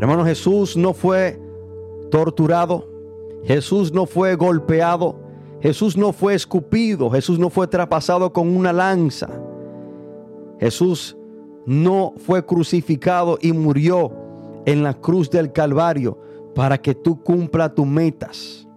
[0.00, 1.40] Hermano, Jesús no fue
[2.10, 2.88] torturado,
[3.44, 5.23] Jesús no fue golpeado,
[5.64, 9.30] Jesús no fue escupido, Jesús no fue traspasado con una lanza.
[10.60, 11.16] Jesús
[11.64, 14.12] no fue crucificado y murió
[14.66, 16.18] en la cruz del Calvario
[16.54, 18.68] para que tú cumpla tus metas,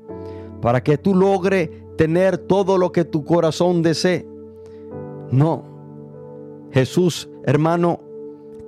[0.61, 4.25] para que tú logre tener todo lo que tu corazón desee.
[5.29, 5.65] No,
[6.71, 7.99] Jesús, hermano,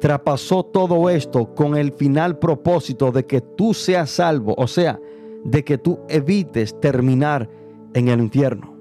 [0.01, 4.99] traspasó todo esto con el final propósito de que tú seas salvo, o sea,
[5.45, 7.58] de que tú evites terminar
[7.93, 8.75] en el infierno.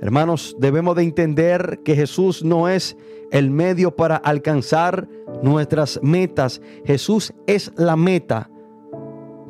[0.00, 2.96] Hermanos, debemos de entender que Jesús no es
[3.30, 5.08] el medio para alcanzar
[5.42, 6.60] nuestras metas.
[6.84, 8.50] Jesús es la meta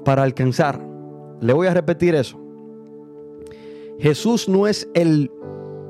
[0.05, 0.81] para alcanzar.
[1.41, 2.41] Le voy a repetir eso.
[3.99, 5.31] Jesús no es el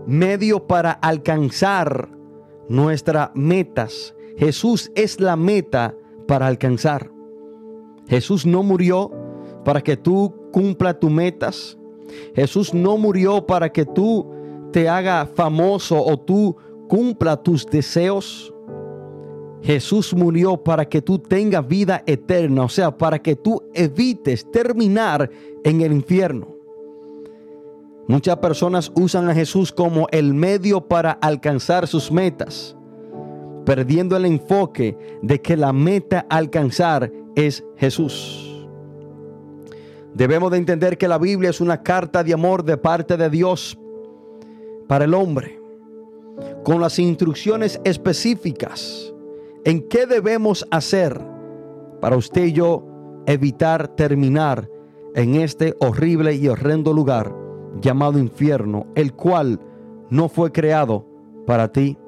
[0.07, 2.09] medio para alcanzar
[2.69, 4.15] nuestras metas.
[4.39, 5.95] Jesús es la meta
[6.27, 7.11] para alcanzar.
[8.09, 9.11] Jesús no murió
[9.65, 11.79] para que tú cumpla tus metas.
[12.35, 14.27] Jesús no murió para que tú
[14.73, 16.57] te haga famoso o tú
[16.89, 18.53] cumpla tus deseos.
[19.63, 25.31] Jesús murió para que tú tengas vida eterna, o sea, para que tú evites terminar
[25.65, 26.57] en el infierno.
[28.07, 32.77] Muchas personas usan a Jesús como el medio para alcanzar sus metas,
[33.65, 38.46] perdiendo el enfoque de que la meta a alcanzar es Jesús.
[40.17, 43.79] Debemos de entender que la Biblia es una carta de amor de parte de Dios
[44.89, 45.61] para el hombre,
[46.65, 49.13] con las instrucciones específicas
[49.67, 51.21] en qué debemos hacer
[52.01, 52.83] para usted y yo
[53.27, 54.71] evitar terminar
[55.15, 57.37] en este horrible y horrendo lugar
[57.83, 59.61] llamado infierno, el cual
[60.09, 61.05] no fue creado
[61.47, 61.99] para ti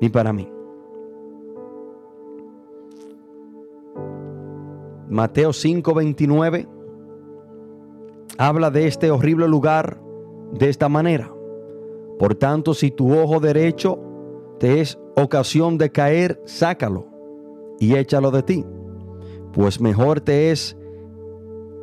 [0.00, 0.50] ni para mí.
[5.10, 6.75] Mateo 5:29
[8.38, 10.00] habla de este horrible lugar
[10.52, 11.32] de esta manera.
[12.18, 14.00] Por tanto, si tu ojo derecho
[14.58, 17.06] te es ocasión de caer, sácalo
[17.78, 18.64] y échalo de ti.
[19.52, 20.76] Pues mejor te es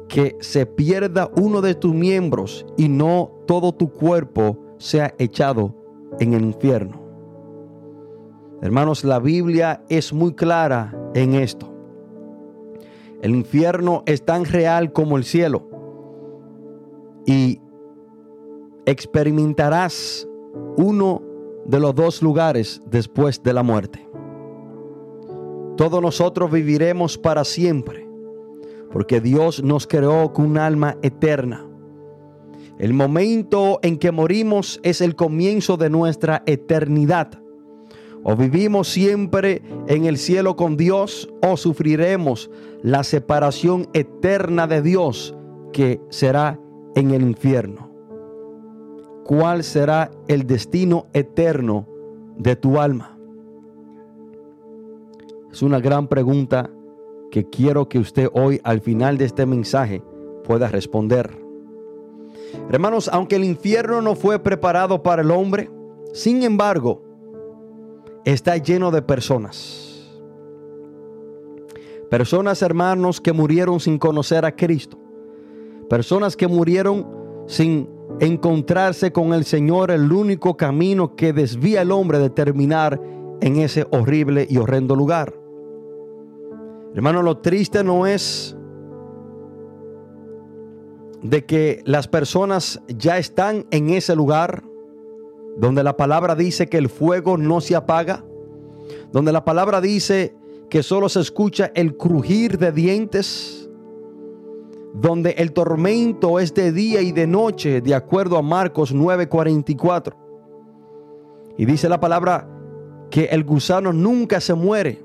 [0.08, 5.76] que se pierda uno de tus miembros y no todo tu cuerpo sea echado
[6.20, 7.02] en el infierno.
[8.62, 11.72] Hermanos, la Biblia es muy clara en esto.
[13.22, 15.73] El infierno es tan real como el cielo
[17.26, 17.60] y
[18.86, 20.28] experimentarás
[20.78, 21.22] uno
[21.66, 24.08] de los dos lugares después de la muerte.
[25.78, 28.08] Todos nosotros viviremos para siempre,
[28.92, 31.66] porque Dios nos creó con un alma eterna.
[32.78, 37.40] El momento en que morimos es el comienzo de nuestra eternidad.
[38.24, 42.50] O vivimos siempre en el cielo con Dios o sufriremos
[42.82, 45.36] la separación eterna de Dios
[45.74, 46.60] que será
[46.96, 47.90] en el infierno.
[49.26, 51.88] ¿Cuál será el destino eterno
[52.38, 53.18] de tu alma?
[55.52, 56.70] Es una gran pregunta
[57.32, 60.04] que quiero que usted hoy al final de este mensaje
[60.44, 61.38] pueda responder.
[62.70, 65.70] Hermanos, aunque el infierno no fue preparado para el hombre,
[66.14, 67.02] sin embargo,
[68.26, 70.12] está lleno de personas.
[72.10, 74.98] Personas, hermanos, que murieron sin conocer a Cristo.
[75.94, 77.06] Personas que murieron
[77.46, 77.88] sin
[78.20, 83.00] encontrarse con el Señor, el único camino que desvía al hombre de terminar
[83.42, 85.36] en ese horrible y horrendo lugar.
[86.96, 88.58] Hermano, lo triste no es
[91.22, 94.64] de que las personas ya están en ese lugar
[95.58, 98.26] donde la palabra dice que el fuego no se apaga,
[99.12, 100.36] donde la palabra dice
[100.72, 103.63] que solo se escucha el crujir de dientes,
[104.94, 110.16] donde el tormento es de día y de noche, de acuerdo a Marcos 9:44.
[111.58, 112.48] Y dice la palabra
[113.10, 115.04] que el gusano nunca se muere,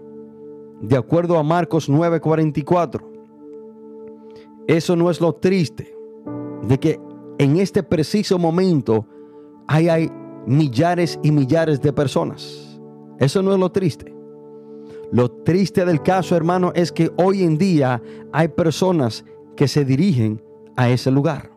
[0.81, 3.03] de acuerdo a Marcos 9:44.
[4.67, 5.95] Eso no es lo triste,
[6.63, 7.01] de que
[7.39, 9.07] en este preciso momento
[9.67, 10.13] hay, hay
[10.47, 12.79] millares y millares de personas.
[13.19, 14.15] Eso no es lo triste.
[15.11, 19.25] Lo triste del caso, hermano, es que hoy en día hay personas
[19.59, 20.41] que se dirigen
[20.77, 21.51] a ese lugar.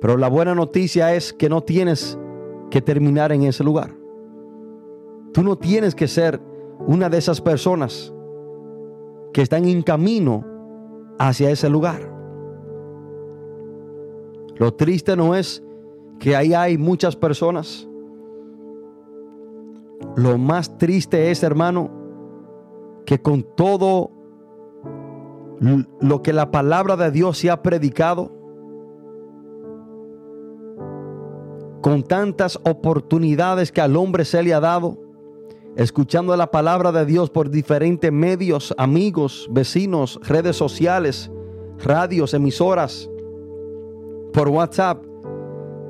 [0.00, 2.18] Pero la buena noticia es que no tienes
[2.68, 3.94] que terminar en ese lugar.
[5.32, 6.40] Tú no tienes que ser
[6.84, 8.12] una de esas personas
[9.32, 10.44] que están en camino
[11.20, 12.12] hacia ese lugar.
[14.56, 15.62] Lo triste no es
[16.18, 17.88] que ahí hay muchas personas.
[20.16, 21.88] Lo más triste es, hermano,
[23.06, 24.19] que con todo
[25.60, 28.32] lo que la palabra de Dios se ha predicado,
[31.82, 34.98] con tantas oportunidades que al hombre se le ha dado,
[35.76, 41.30] escuchando la palabra de Dios por diferentes medios, amigos, vecinos, redes sociales,
[41.78, 43.08] radios, emisoras,
[44.32, 45.04] por WhatsApp.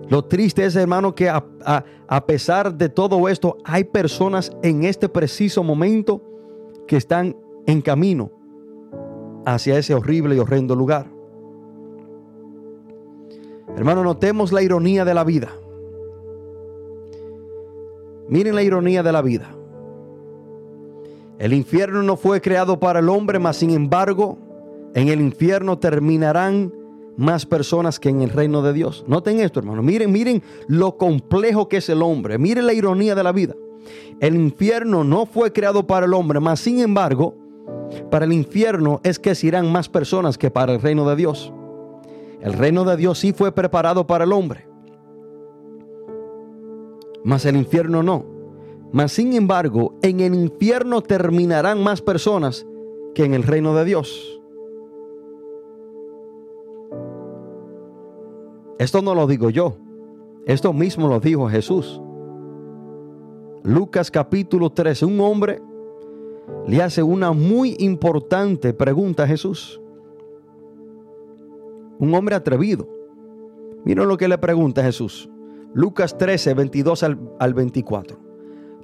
[0.09, 5.63] Lo triste es, hermano, que a, pesar de todo esto, hay personas en este preciso
[5.63, 6.23] momento
[6.89, 8.40] que están en camino
[9.45, 11.07] hacia ese horrible y horrendo lugar.
[13.77, 15.51] Hermano, notemos la ironía de la vida.
[18.29, 19.51] Miren la ironía de la vida.
[21.39, 24.39] El infierno no fue creado para el hombre, mas sin embargo,
[24.95, 26.73] en el infierno terminarán
[27.17, 29.05] más personas que en el reino de Dios.
[29.07, 29.83] Noten esto, hermano.
[29.83, 32.39] Miren, miren lo complejo que es el hombre.
[32.39, 33.55] Miren la ironía de la vida.
[34.21, 37.35] El infierno no fue creado para el hombre, mas sin embargo,
[38.11, 41.53] para el infierno es que se irán más personas que para el reino de Dios.
[42.41, 44.67] El reino de Dios sí fue preparado para el hombre,
[47.25, 48.25] mas el infierno no.
[48.93, 52.67] Mas sin embargo, en el infierno terminarán más personas
[53.15, 54.41] que en el reino de Dios.
[58.79, 59.77] Esto no lo digo yo.
[60.47, 62.01] Esto mismo lo dijo Jesús.
[63.63, 65.05] Lucas capítulo 13.
[65.05, 65.61] Un hombre
[66.71, 69.81] le hace una muy importante pregunta a Jesús.
[71.99, 72.89] Un hombre atrevido.
[73.85, 75.29] Miren lo que le pregunta a Jesús.
[75.75, 78.17] Lucas 13, 22 al, al 24.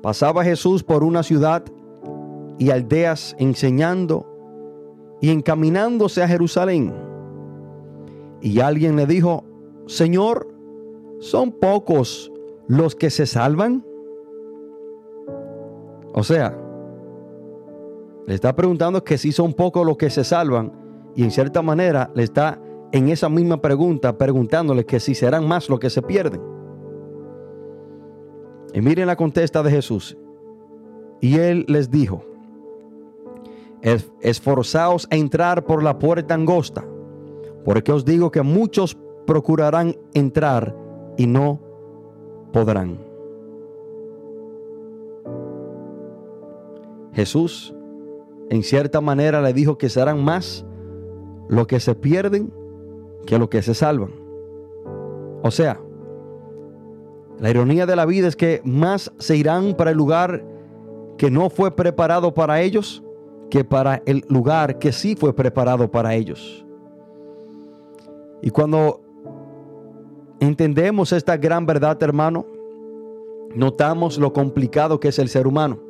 [0.03, 1.63] Pasaba Jesús por una ciudad
[2.59, 4.27] y aldeas enseñando
[5.21, 6.93] y encaminándose a Jerusalén.
[8.41, 9.45] Y alguien le dijo,
[9.87, 10.49] Señor,
[11.21, 12.33] ¿son pocos
[12.67, 13.87] los que se salvan?
[16.13, 16.66] O sea,
[18.27, 20.73] le está preguntando que si son pocos los que se salvan
[21.15, 22.61] y en cierta manera le está
[22.93, 26.41] en esa misma pregunta preguntándole que si serán más los que se pierden.
[28.75, 30.19] Y miren la contesta de Jesús.
[31.21, 32.25] Y él les dijo,
[34.21, 36.85] esforzaos a entrar por la puerta angosta,
[37.65, 40.77] porque os digo que muchos procurarán entrar
[41.17, 41.61] y no
[42.53, 42.99] podrán.
[47.13, 47.76] Jesús
[48.51, 50.65] en cierta manera le dijo que serán más
[51.49, 52.53] los que se pierden
[53.27, 54.11] que los que se salvan.
[55.43, 55.81] O sea,
[57.39, 60.45] la ironía de la vida es que más se irán para el lugar
[61.19, 63.03] que no fue preparado para ellos
[63.51, 66.65] que para el lugar que sí fue preparado para ellos.
[68.43, 69.01] Y cuando
[70.41, 72.47] entendemos esta gran verdad, hermano,
[73.55, 75.86] notamos lo complicado que es el ser humano.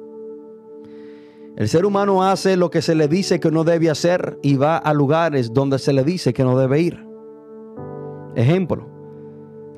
[1.57, 4.77] El ser humano hace lo que se le dice que no debe hacer y va
[4.77, 7.03] a lugares donde se le dice que no debe ir.
[8.35, 8.87] Ejemplo,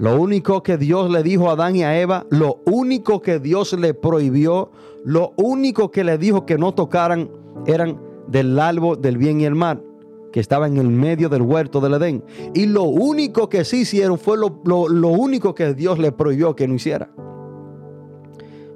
[0.01, 3.73] lo único que Dios le dijo a Adán y a Eva, lo único que Dios
[3.75, 4.73] le prohibió,
[5.05, 7.31] lo único que le dijo que no tocaran
[7.65, 9.85] eran del árbol del bien y el mal,
[10.33, 12.25] que estaba en el medio del huerto del Edén.
[12.55, 16.57] Y lo único que sí hicieron fue lo, lo, lo único que Dios le prohibió
[16.57, 17.13] que no hiciera.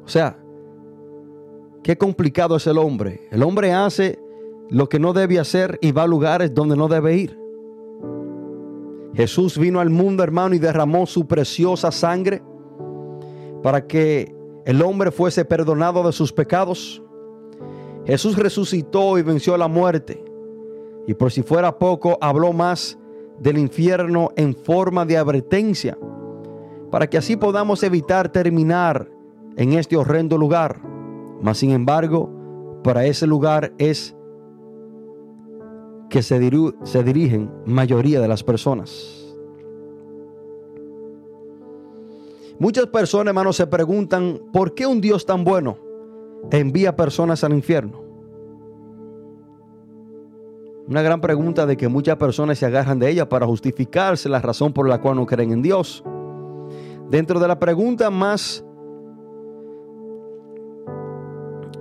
[0.04, 0.41] O sea,
[1.82, 3.28] qué complicado es el hombre.
[3.30, 4.18] El hombre hace
[4.68, 7.38] lo que no debe hacer y va a lugares donde no debe ir.
[9.14, 12.42] Jesús vino al mundo, hermano, y derramó su preciosa sangre
[13.62, 17.02] para que el hombre fuese perdonado de sus pecados.
[18.06, 20.24] Jesús resucitó y venció la muerte.
[21.06, 22.98] Y por si fuera poco, habló más
[23.38, 25.98] del infierno en forma de advertencia,
[26.90, 29.10] para que así podamos evitar terminar
[29.56, 30.91] en este horrendo lugar.
[31.42, 32.30] Mas sin embargo,
[32.82, 34.16] para ese lugar es
[36.08, 39.18] que se, diru- se dirigen mayoría de las personas.
[42.58, 45.78] Muchas personas, hermanos, se preguntan, ¿por qué un Dios tan bueno
[46.50, 48.02] envía personas al infierno?
[50.86, 54.72] Una gran pregunta de que muchas personas se agarran de ella para justificarse la razón
[54.72, 56.04] por la cual no creen en Dios.
[57.10, 58.64] Dentro de la pregunta más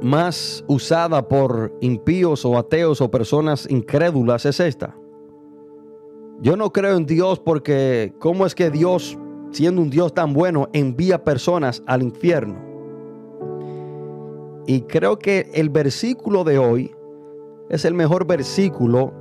[0.02, 4.96] más usada por impíos o ateos o personas incrédulas es esta.
[6.42, 9.18] Yo no creo en Dios porque ¿cómo es que Dios,
[9.52, 12.56] siendo un Dios tan bueno, envía personas al infierno?
[14.66, 16.96] Y creo que el versículo de hoy
[17.70, 19.14] es el mejor versículo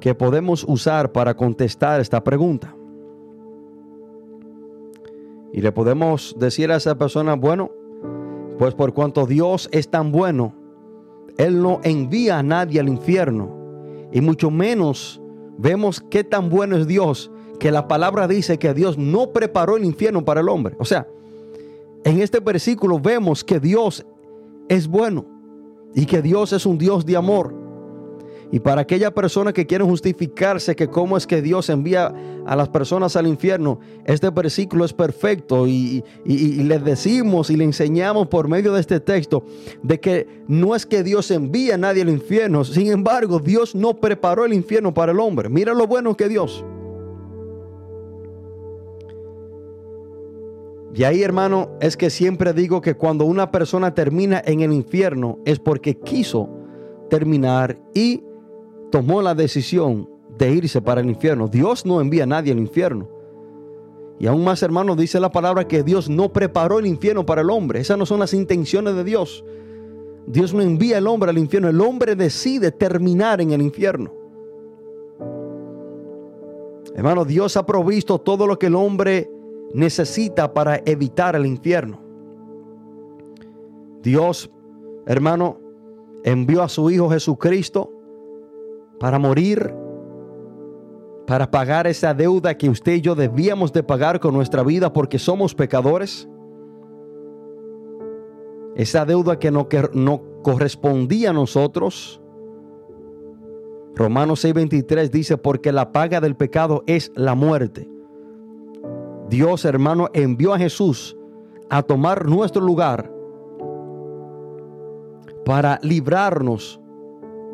[0.00, 2.74] que podemos usar para contestar esta pregunta.
[5.52, 7.70] Y le podemos decir a esa persona, bueno,
[8.58, 10.54] pues por cuanto Dios es tan bueno,
[11.36, 13.54] Él no envía a nadie al infierno.
[14.12, 15.20] Y mucho menos
[15.58, 19.84] vemos qué tan bueno es Dios, que la palabra dice que Dios no preparó el
[19.84, 20.76] infierno para el hombre.
[20.78, 21.06] O sea,
[22.04, 24.06] en este versículo vemos que Dios
[24.68, 25.24] es bueno
[25.94, 27.65] y que Dios es un Dios de amor.
[28.52, 32.14] Y para aquella persona que quiere justificarse que cómo es que Dios envía
[32.46, 37.64] a las personas al infierno, este versículo es perfecto y, y, les decimos y le
[37.64, 39.44] enseñamos por medio de este texto
[39.82, 43.94] de que no es que Dios envía a nadie al infierno, sin embargo Dios no
[43.94, 45.48] preparó el infierno para el hombre.
[45.48, 46.64] Mira lo bueno que Dios.
[50.94, 55.38] Y ahí, hermano, es que siempre digo que cuando una persona termina en el infierno
[55.44, 56.48] es porque quiso
[57.10, 58.22] terminar y
[58.90, 60.08] tomó la decisión
[60.38, 61.48] de irse para el infierno.
[61.48, 63.08] Dios no envía a nadie al infierno.
[64.18, 67.50] Y aún más, hermano, dice la palabra que Dios no preparó el infierno para el
[67.50, 67.80] hombre.
[67.80, 69.44] Esas no son las intenciones de Dios.
[70.26, 71.68] Dios no envía al hombre al infierno.
[71.68, 74.12] El hombre decide terminar en el infierno.
[76.94, 79.30] Hermano, Dios ha provisto todo lo que el hombre
[79.74, 82.00] necesita para evitar el infierno.
[84.02, 84.50] Dios,
[85.04, 85.58] hermano,
[86.24, 87.95] envió a su Hijo Jesucristo
[88.98, 89.74] para morir,
[91.26, 95.18] para pagar esa deuda que usted y yo debíamos de pagar con nuestra vida porque
[95.18, 96.28] somos pecadores.
[98.76, 102.20] Esa deuda que no, que no correspondía a nosotros.
[103.94, 107.88] Romanos 6:23 dice, porque la paga del pecado es la muerte.
[109.28, 111.16] Dios hermano envió a Jesús
[111.68, 113.10] a tomar nuestro lugar
[115.44, 116.80] para librarnos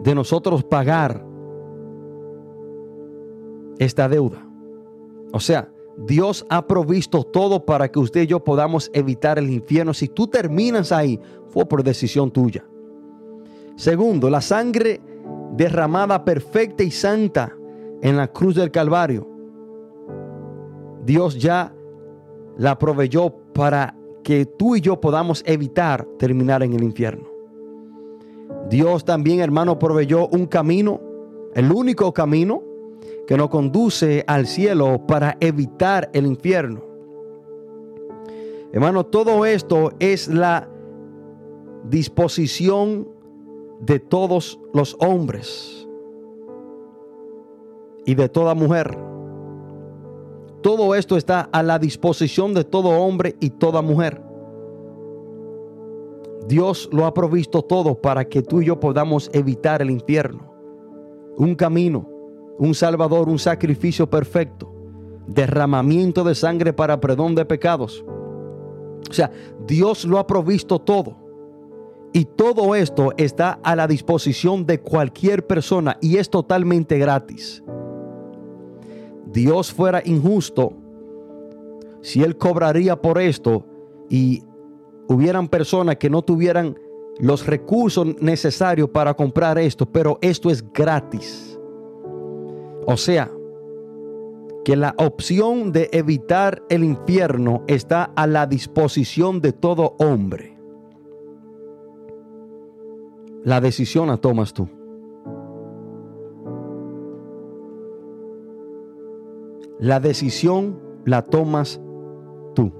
[0.03, 1.25] de nosotros pagar
[3.79, 4.47] esta deuda.
[5.33, 9.93] O sea, Dios ha provisto todo para que usted y yo podamos evitar el infierno.
[9.95, 12.65] Si tú terminas ahí, fue por decisión tuya.
[13.77, 15.01] Segundo, la sangre
[15.57, 17.57] derramada perfecta y santa
[18.01, 19.29] en la cruz del Calvario.
[21.05, 21.75] Dios ya
[22.57, 27.29] la proveyó para que tú y yo podamos evitar terminar en el infierno.
[28.69, 31.01] Dios también, hermano, proveyó un camino,
[31.55, 32.63] el único camino
[33.27, 36.83] que nos conduce al cielo para evitar el infierno.
[38.73, 40.69] Hermano, todo esto es la
[41.85, 43.09] disposición
[43.81, 45.87] de todos los hombres
[48.07, 48.97] y de toda mujer.
[50.63, 54.23] Todo esto está a la disposición de todo hombre y toda mujer.
[56.47, 60.53] Dios lo ha provisto todo para que tú y yo podamos evitar el infierno.
[61.37, 62.09] Un camino,
[62.63, 64.73] un Salvador, un sacrificio perfecto,
[65.27, 68.05] derramamiento de sangre para perdón de pecados.
[69.11, 69.33] O sea,
[69.67, 71.17] Dios lo ha provisto todo.
[72.13, 77.65] Y todo esto está a la disposición de cualquier persona y es totalmente gratis.
[79.27, 80.73] Dios fuera injusto
[82.01, 83.67] si Él cobraría por esto
[84.09, 84.45] y
[85.09, 86.79] hubieran personas que no tuvieran
[87.19, 91.52] los recursos necesarios para comprar esto, pero esto es gratis.
[92.87, 93.31] O sea,
[94.65, 100.57] que la opción de evitar el infierno está a la disposición de todo hombre.
[103.45, 104.69] La decisión la tomas tú.
[109.81, 111.81] La decisión la tomas
[112.55, 112.73] tú.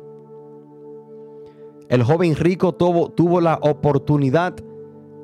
[1.89, 4.55] El joven rico tuvo, tuvo la oportunidad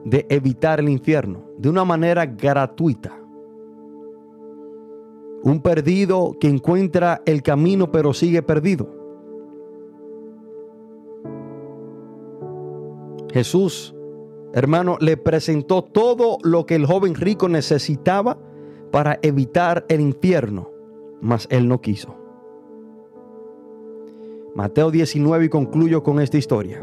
[0.04, 3.17] de evitar el infierno de una manera gratuita.
[5.48, 8.86] Un perdido que encuentra el camino pero sigue perdido.
[13.32, 13.94] Jesús,
[14.52, 18.38] hermano, le presentó todo lo que el joven rico necesitaba
[18.90, 20.70] para evitar el infierno,
[21.22, 22.14] mas él no quiso.
[24.54, 26.82] Mateo 19 y concluyo con esta historia.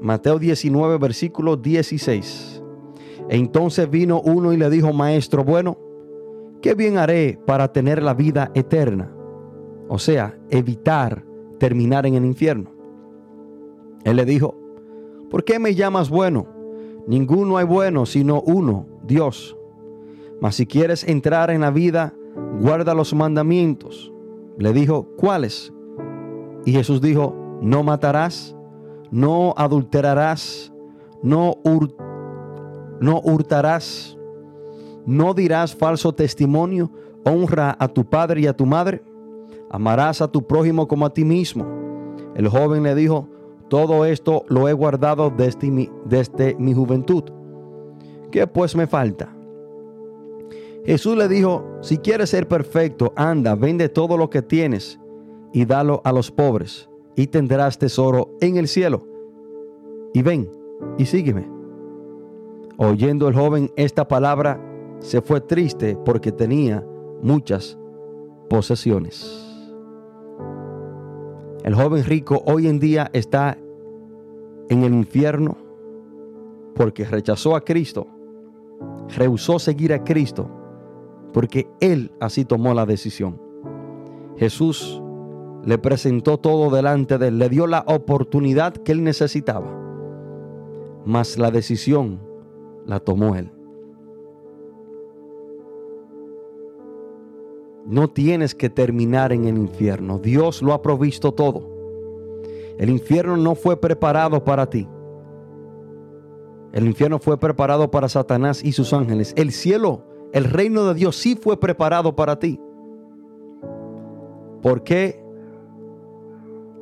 [0.00, 2.62] Mateo 19, versículo 16.
[3.28, 5.83] Entonces vino uno y le dijo, Maestro, bueno,
[6.64, 9.12] ¿qué bien haré para tener la vida eterna?
[9.86, 11.22] O sea, evitar
[11.58, 12.70] terminar en el infierno.
[14.02, 14.54] Él le dijo,
[15.28, 16.46] ¿por qué me llamas bueno?
[17.06, 19.58] Ninguno hay bueno sino uno, Dios.
[20.40, 22.14] Mas si quieres entrar en la vida,
[22.62, 24.10] guarda los mandamientos.
[24.56, 25.70] Le dijo, ¿cuáles?
[26.64, 28.56] Y Jesús dijo, no matarás,
[29.10, 30.72] no adulterarás,
[31.22, 31.58] no,
[33.00, 34.16] no hurtarás,
[35.06, 36.90] no dirás falso testimonio,
[37.24, 39.02] honra a tu padre y a tu madre,
[39.70, 41.66] amarás a tu prójimo como a ti mismo.
[42.34, 43.28] El joven le dijo,
[43.68, 47.24] todo esto lo he guardado desde mi, desde mi juventud.
[48.30, 49.34] ¿Qué pues me falta?
[50.84, 55.00] Jesús le dijo, si quieres ser perfecto, anda, vende todo lo que tienes
[55.52, 59.06] y dalo a los pobres, y tendrás tesoro en el cielo.
[60.12, 60.50] Y ven
[60.98, 61.48] y sígueme.
[62.76, 64.60] Oyendo el joven esta palabra,
[65.04, 66.82] se fue triste porque tenía
[67.20, 67.78] muchas
[68.48, 69.38] posesiones.
[71.62, 73.58] El joven rico hoy en día está
[74.70, 75.58] en el infierno
[76.74, 78.06] porque rechazó a Cristo,
[79.14, 80.48] rehusó seguir a Cristo,
[81.34, 83.38] porque él así tomó la decisión.
[84.38, 85.02] Jesús
[85.64, 89.70] le presentó todo delante de él, le dio la oportunidad que él necesitaba,
[91.04, 92.20] mas la decisión
[92.86, 93.52] la tomó él.
[97.86, 100.18] No tienes que terminar en el infierno.
[100.18, 101.68] Dios lo ha provisto todo.
[102.78, 104.88] El infierno no fue preparado para ti.
[106.72, 109.32] El infierno fue preparado para Satanás y sus ángeles.
[109.36, 112.58] El cielo, el reino de Dios sí fue preparado para ti.
[114.60, 115.22] ¿Por qué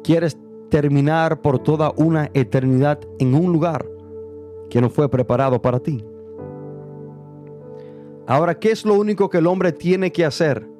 [0.02, 0.38] quieres
[0.70, 3.86] terminar por toda una eternidad en un lugar
[4.70, 6.02] que no fue preparado para ti?
[8.26, 10.71] Ahora, ¿qué es lo único que el hombre tiene que hacer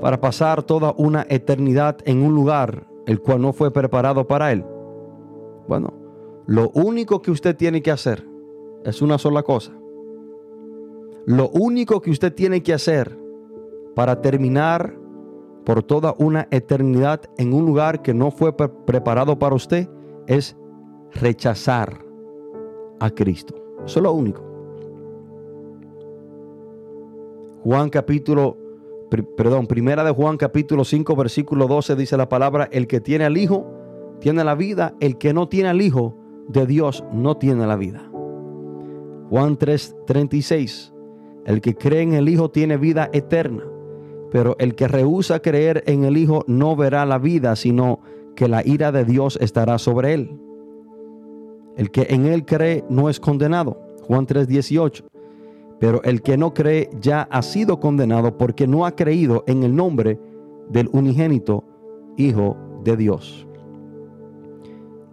[0.00, 4.64] para pasar toda una eternidad en un lugar el cual no fue preparado para él?
[5.68, 5.92] Bueno,
[6.46, 8.26] lo único que usted tiene que hacer
[8.84, 9.72] es una sola cosa.
[11.26, 13.18] Lo único que usted tiene que hacer
[13.94, 14.96] para terminar
[15.64, 19.88] por toda una eternidad en un lugar que no fue pre- preparado para usted
[20.26, 20.56] es
[21.12, 22.04] rechazar
[22.98, 23.54] a Cristo.
[23.84, 24.42] Eso es lo único.
[27.62, 28.56] Juan capítulo,
[29.10, 33.36] perdón, primera de Juan capítulo 5 versículo 12 dice la palabra, el que tiene al
[33.36, 33.66] Hijo
[34.20, 36.16] tiene la vida, el que no tiene al Hijo
[36.48, 38.10] de Dios no tiene la vida.
[39.28, 40.92] Juan 3:36,
[41.46, 43.64] el que cree en el Hijo tiene vida eterna,
[44.30, 48.00] pero el que rehúsa creer en el Hijo no verá la vida, sino
[48.34, 50.38] que la ira de Dios estará sobre él.
[51.76, 53.80] El que en él cree no es condenado.
[54.06, 55.09] Juan 3:18.
[55.80, 59.74] Pero el que no cree ya ha sido condenado porque no ha creído en el
[59.74, 60.20] nombre
[60.68, 61.64] del unigénito
[62.16, 63.46] Hijo de Dios.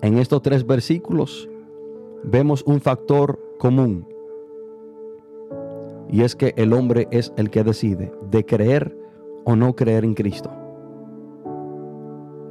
[0.01, 1.49] En estos tres versículos
[2.23, 4.05] vemos un factor común.
[6.09, 8.97] Y es que el hombre es el que decide de creer
[9.45, 10.51] o no creer en Cristo.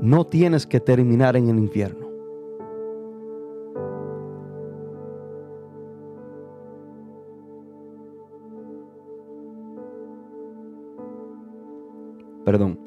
[0.01, 2.06] No tienes que terminar en el infierno.
[12.47, 12.79] Perdón.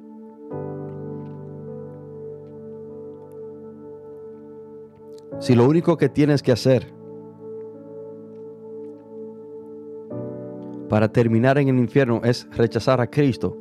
[5.40, 6.88] Si lo único que tienes que hacer
[10.88, 13.58] para terminar en el infierno es rechazar a Cristo,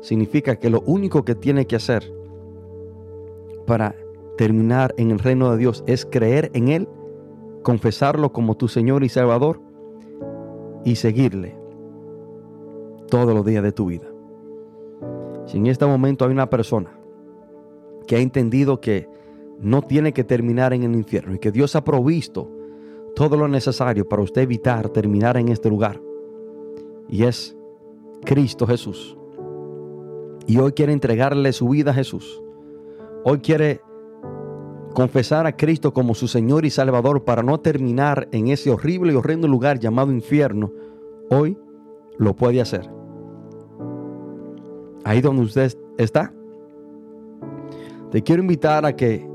[0.00, 2.12] significa que lo único que tiene que hacer
[3.66, 3.94] para
[4.36, 6.88] terminar en el reino de Dios es creer en Él,
[7.62, 9.60] confesarlo como tu Señor y Salvador
[10.84, 11.56] y seguirle
[13.08, 14.08] todos los días de tu vida.
[15.50, 16.92] Si en este momento hay una persona
[18.06, 19.08] que ha entendido que
[19.58, 22.48] no tiene que terminar en el infierno y que Dios ha provisto
[23.16, 26.00] todo lo necesario para usted evitar terminar en este lugar,
[27.08, 27.56] y es
[28.24, 29.16] Cristo Jesús.
[30.46, 32.40] Y hoy quiere entregarle su vida a Jesús.
[33.24, 33.80] Hoy quiere
[34.94, 39.16] confesar a Cristo como su Señor y Salvador para no terminar en ese horrible y
[39.16, 40.70] horrendo lugar llamado infierno.
[41.28, 41.58] Hoy
[42.18, 42.99] lo puede hacer.
[45.04, 46.32] Ahí donde usted está.
[48.10, 49.28] Te quiero invitar a que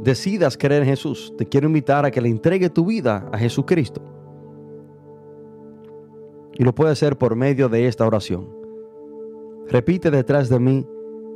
[0.00, 1.34] decidas creer en Jesús.
[1.36, 4.00] Te quiero invitar a que le entregue tu vida a Jesucristo.
[6.54, 8.48] Y lo puede hacer por medio de esta oración.
[9.68, 10.86] Repite detrás de mí,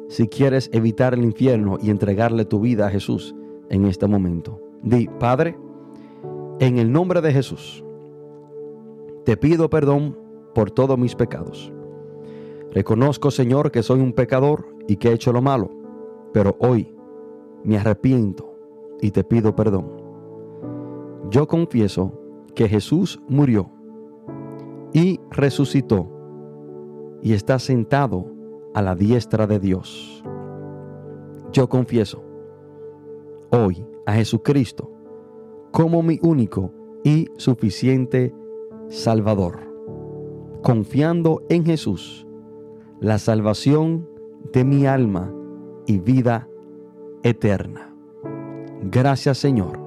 [0.09, 3.34] si quieres evitar el infierno y entregarle tu vida a Jesús
[3.70, 4.61] en este momento.
[4.82, 5.57] Di, Padre,
[6.61, 7.82] en el nombre de Jesús,
[9.24, 10.18] te pido perdón
[10.55, 11.72] por todos mis pecados.
[12.75, 15.70] Reconozco, Señor, que soy un pecador y que he hecho lo malo,
[16.33, 16.93] pero hoy
[17.62, 18.59] me arrepiento
[19.01, 20.03] y te pido perdón.
[21.31, 22.20] Yo confieso
[22.55, 23.70] que Jesús murió
[24.93, 26.11] y resucitó
[27.22, 28.27] y está sentado
[28.75, 30.25] a la diestra de Dios.
[31.53, 32.25] Yo confieso
[33.51, 34.91] hoy a Jesucristo
[35.70, 36.72] como mi único
[37.05, 38.35] y suficiente
[38.89, 39.61] Salvador,
[40.62, 42.27] confiando en Jesús,
[43.05, 44.09] la salvación
[44.55, 45.30] de mi alma
[45.86, 46.48] y vida
[47.22, 47.94] eterna.
[48.80, 49.78] Gracias Señor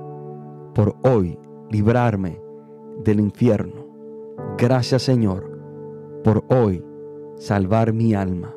[0.75, 1.39] por hoy
[1.71, 2.39] librarme
[3.03, 3.87] del infierno.
[4.59, 5.49] Gracias Señor
[6.23, 6.85] por hoy
[7.37, 8.53] salvar mi alma.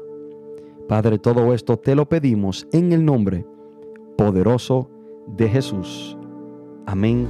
[0.86, 3.46] Padre, todo esto te lo pedimos en el nombre
[4.18, 4.90] poderoso
[5.26, 6.18] de Jesús.
[6.84, 7.26] Amén.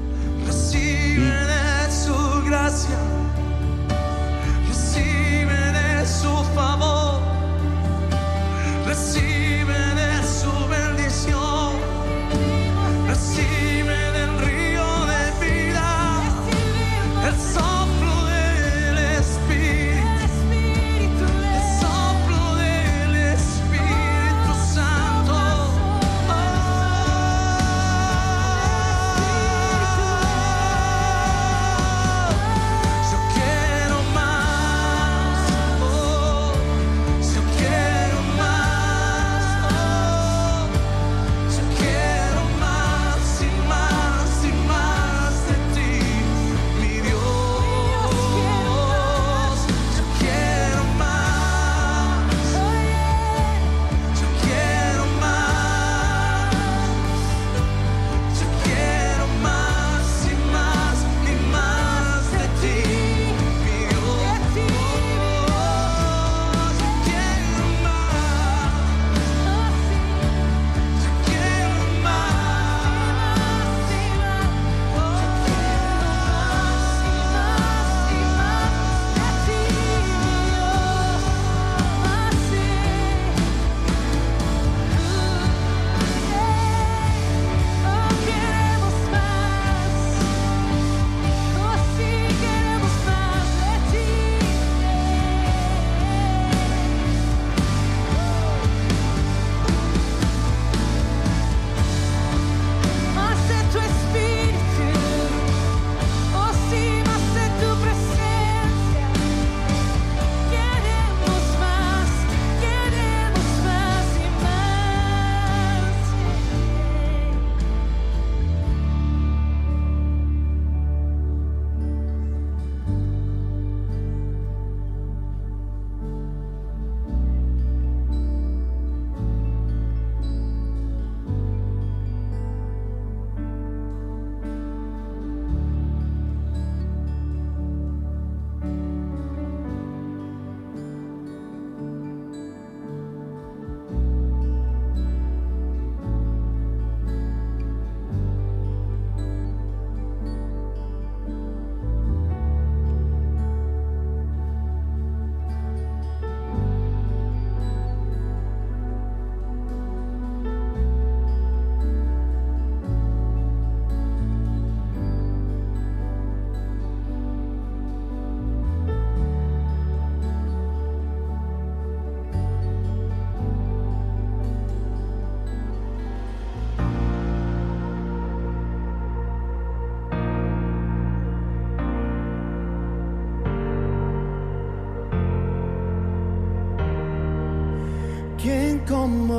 [188.91, 189.30] Come.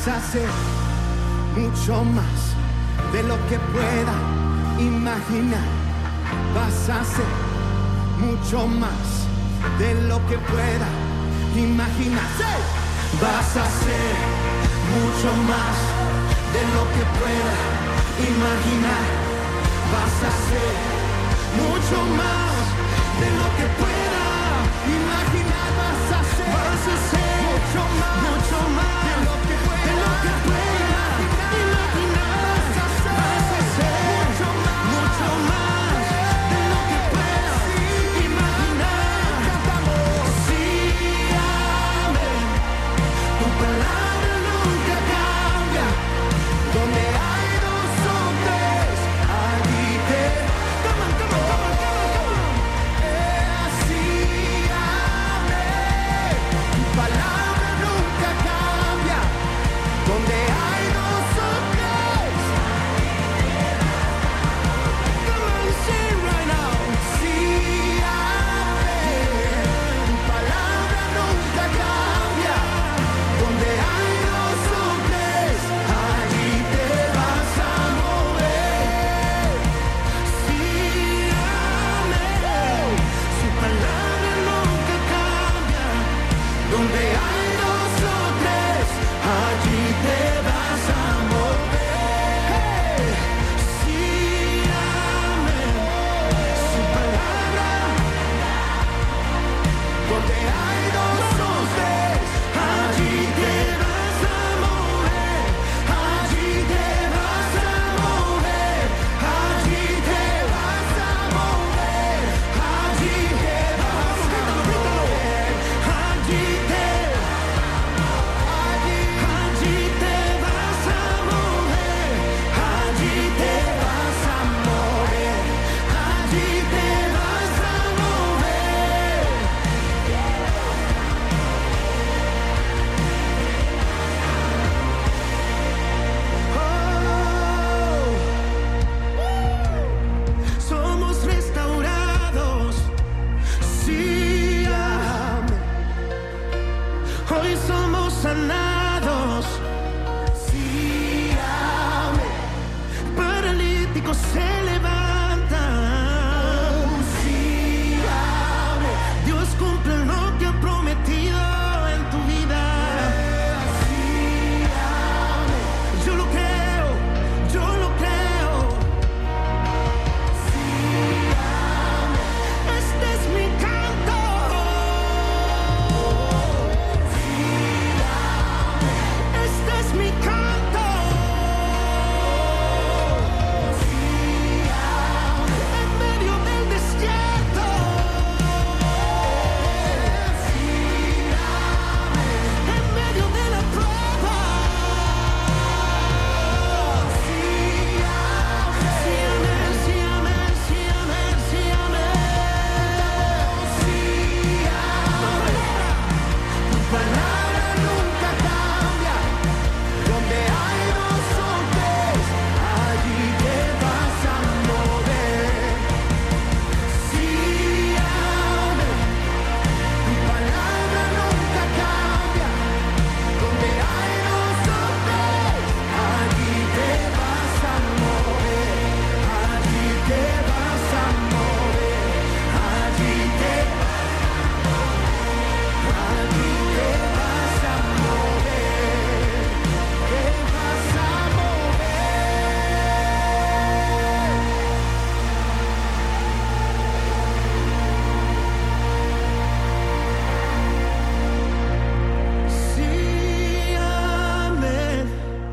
[0.00, 0.48] puedes hacer
[1.56, 2.54] mucho más
[3.12, 4.14] de lo que pueda
[4.78, 5.64] imaginar.
[6.54, 7.24] Vas a hacer
[8.18, 9.26] mucho más
[9.78, 10.88] de lo que pueda
[11.56, 12.24] imaginar.
[13.20, 14.14] Vas a hacer
[14.94, 15.76] mucho más
[16.54, 17.56] de lo que pueda
[18.30, 19.04] imaginar.
[19.92, 20.72] Vas a hacer
[21.60, 22.54] mucho más
[23.20, 24.24] de lo que pueda
[24.98, 25.68] imaginar.
[25.80, 26.48] Vas a hacer,
[27.48, 28.99] mucho más, mucho más.
[30.22, 30.89] Could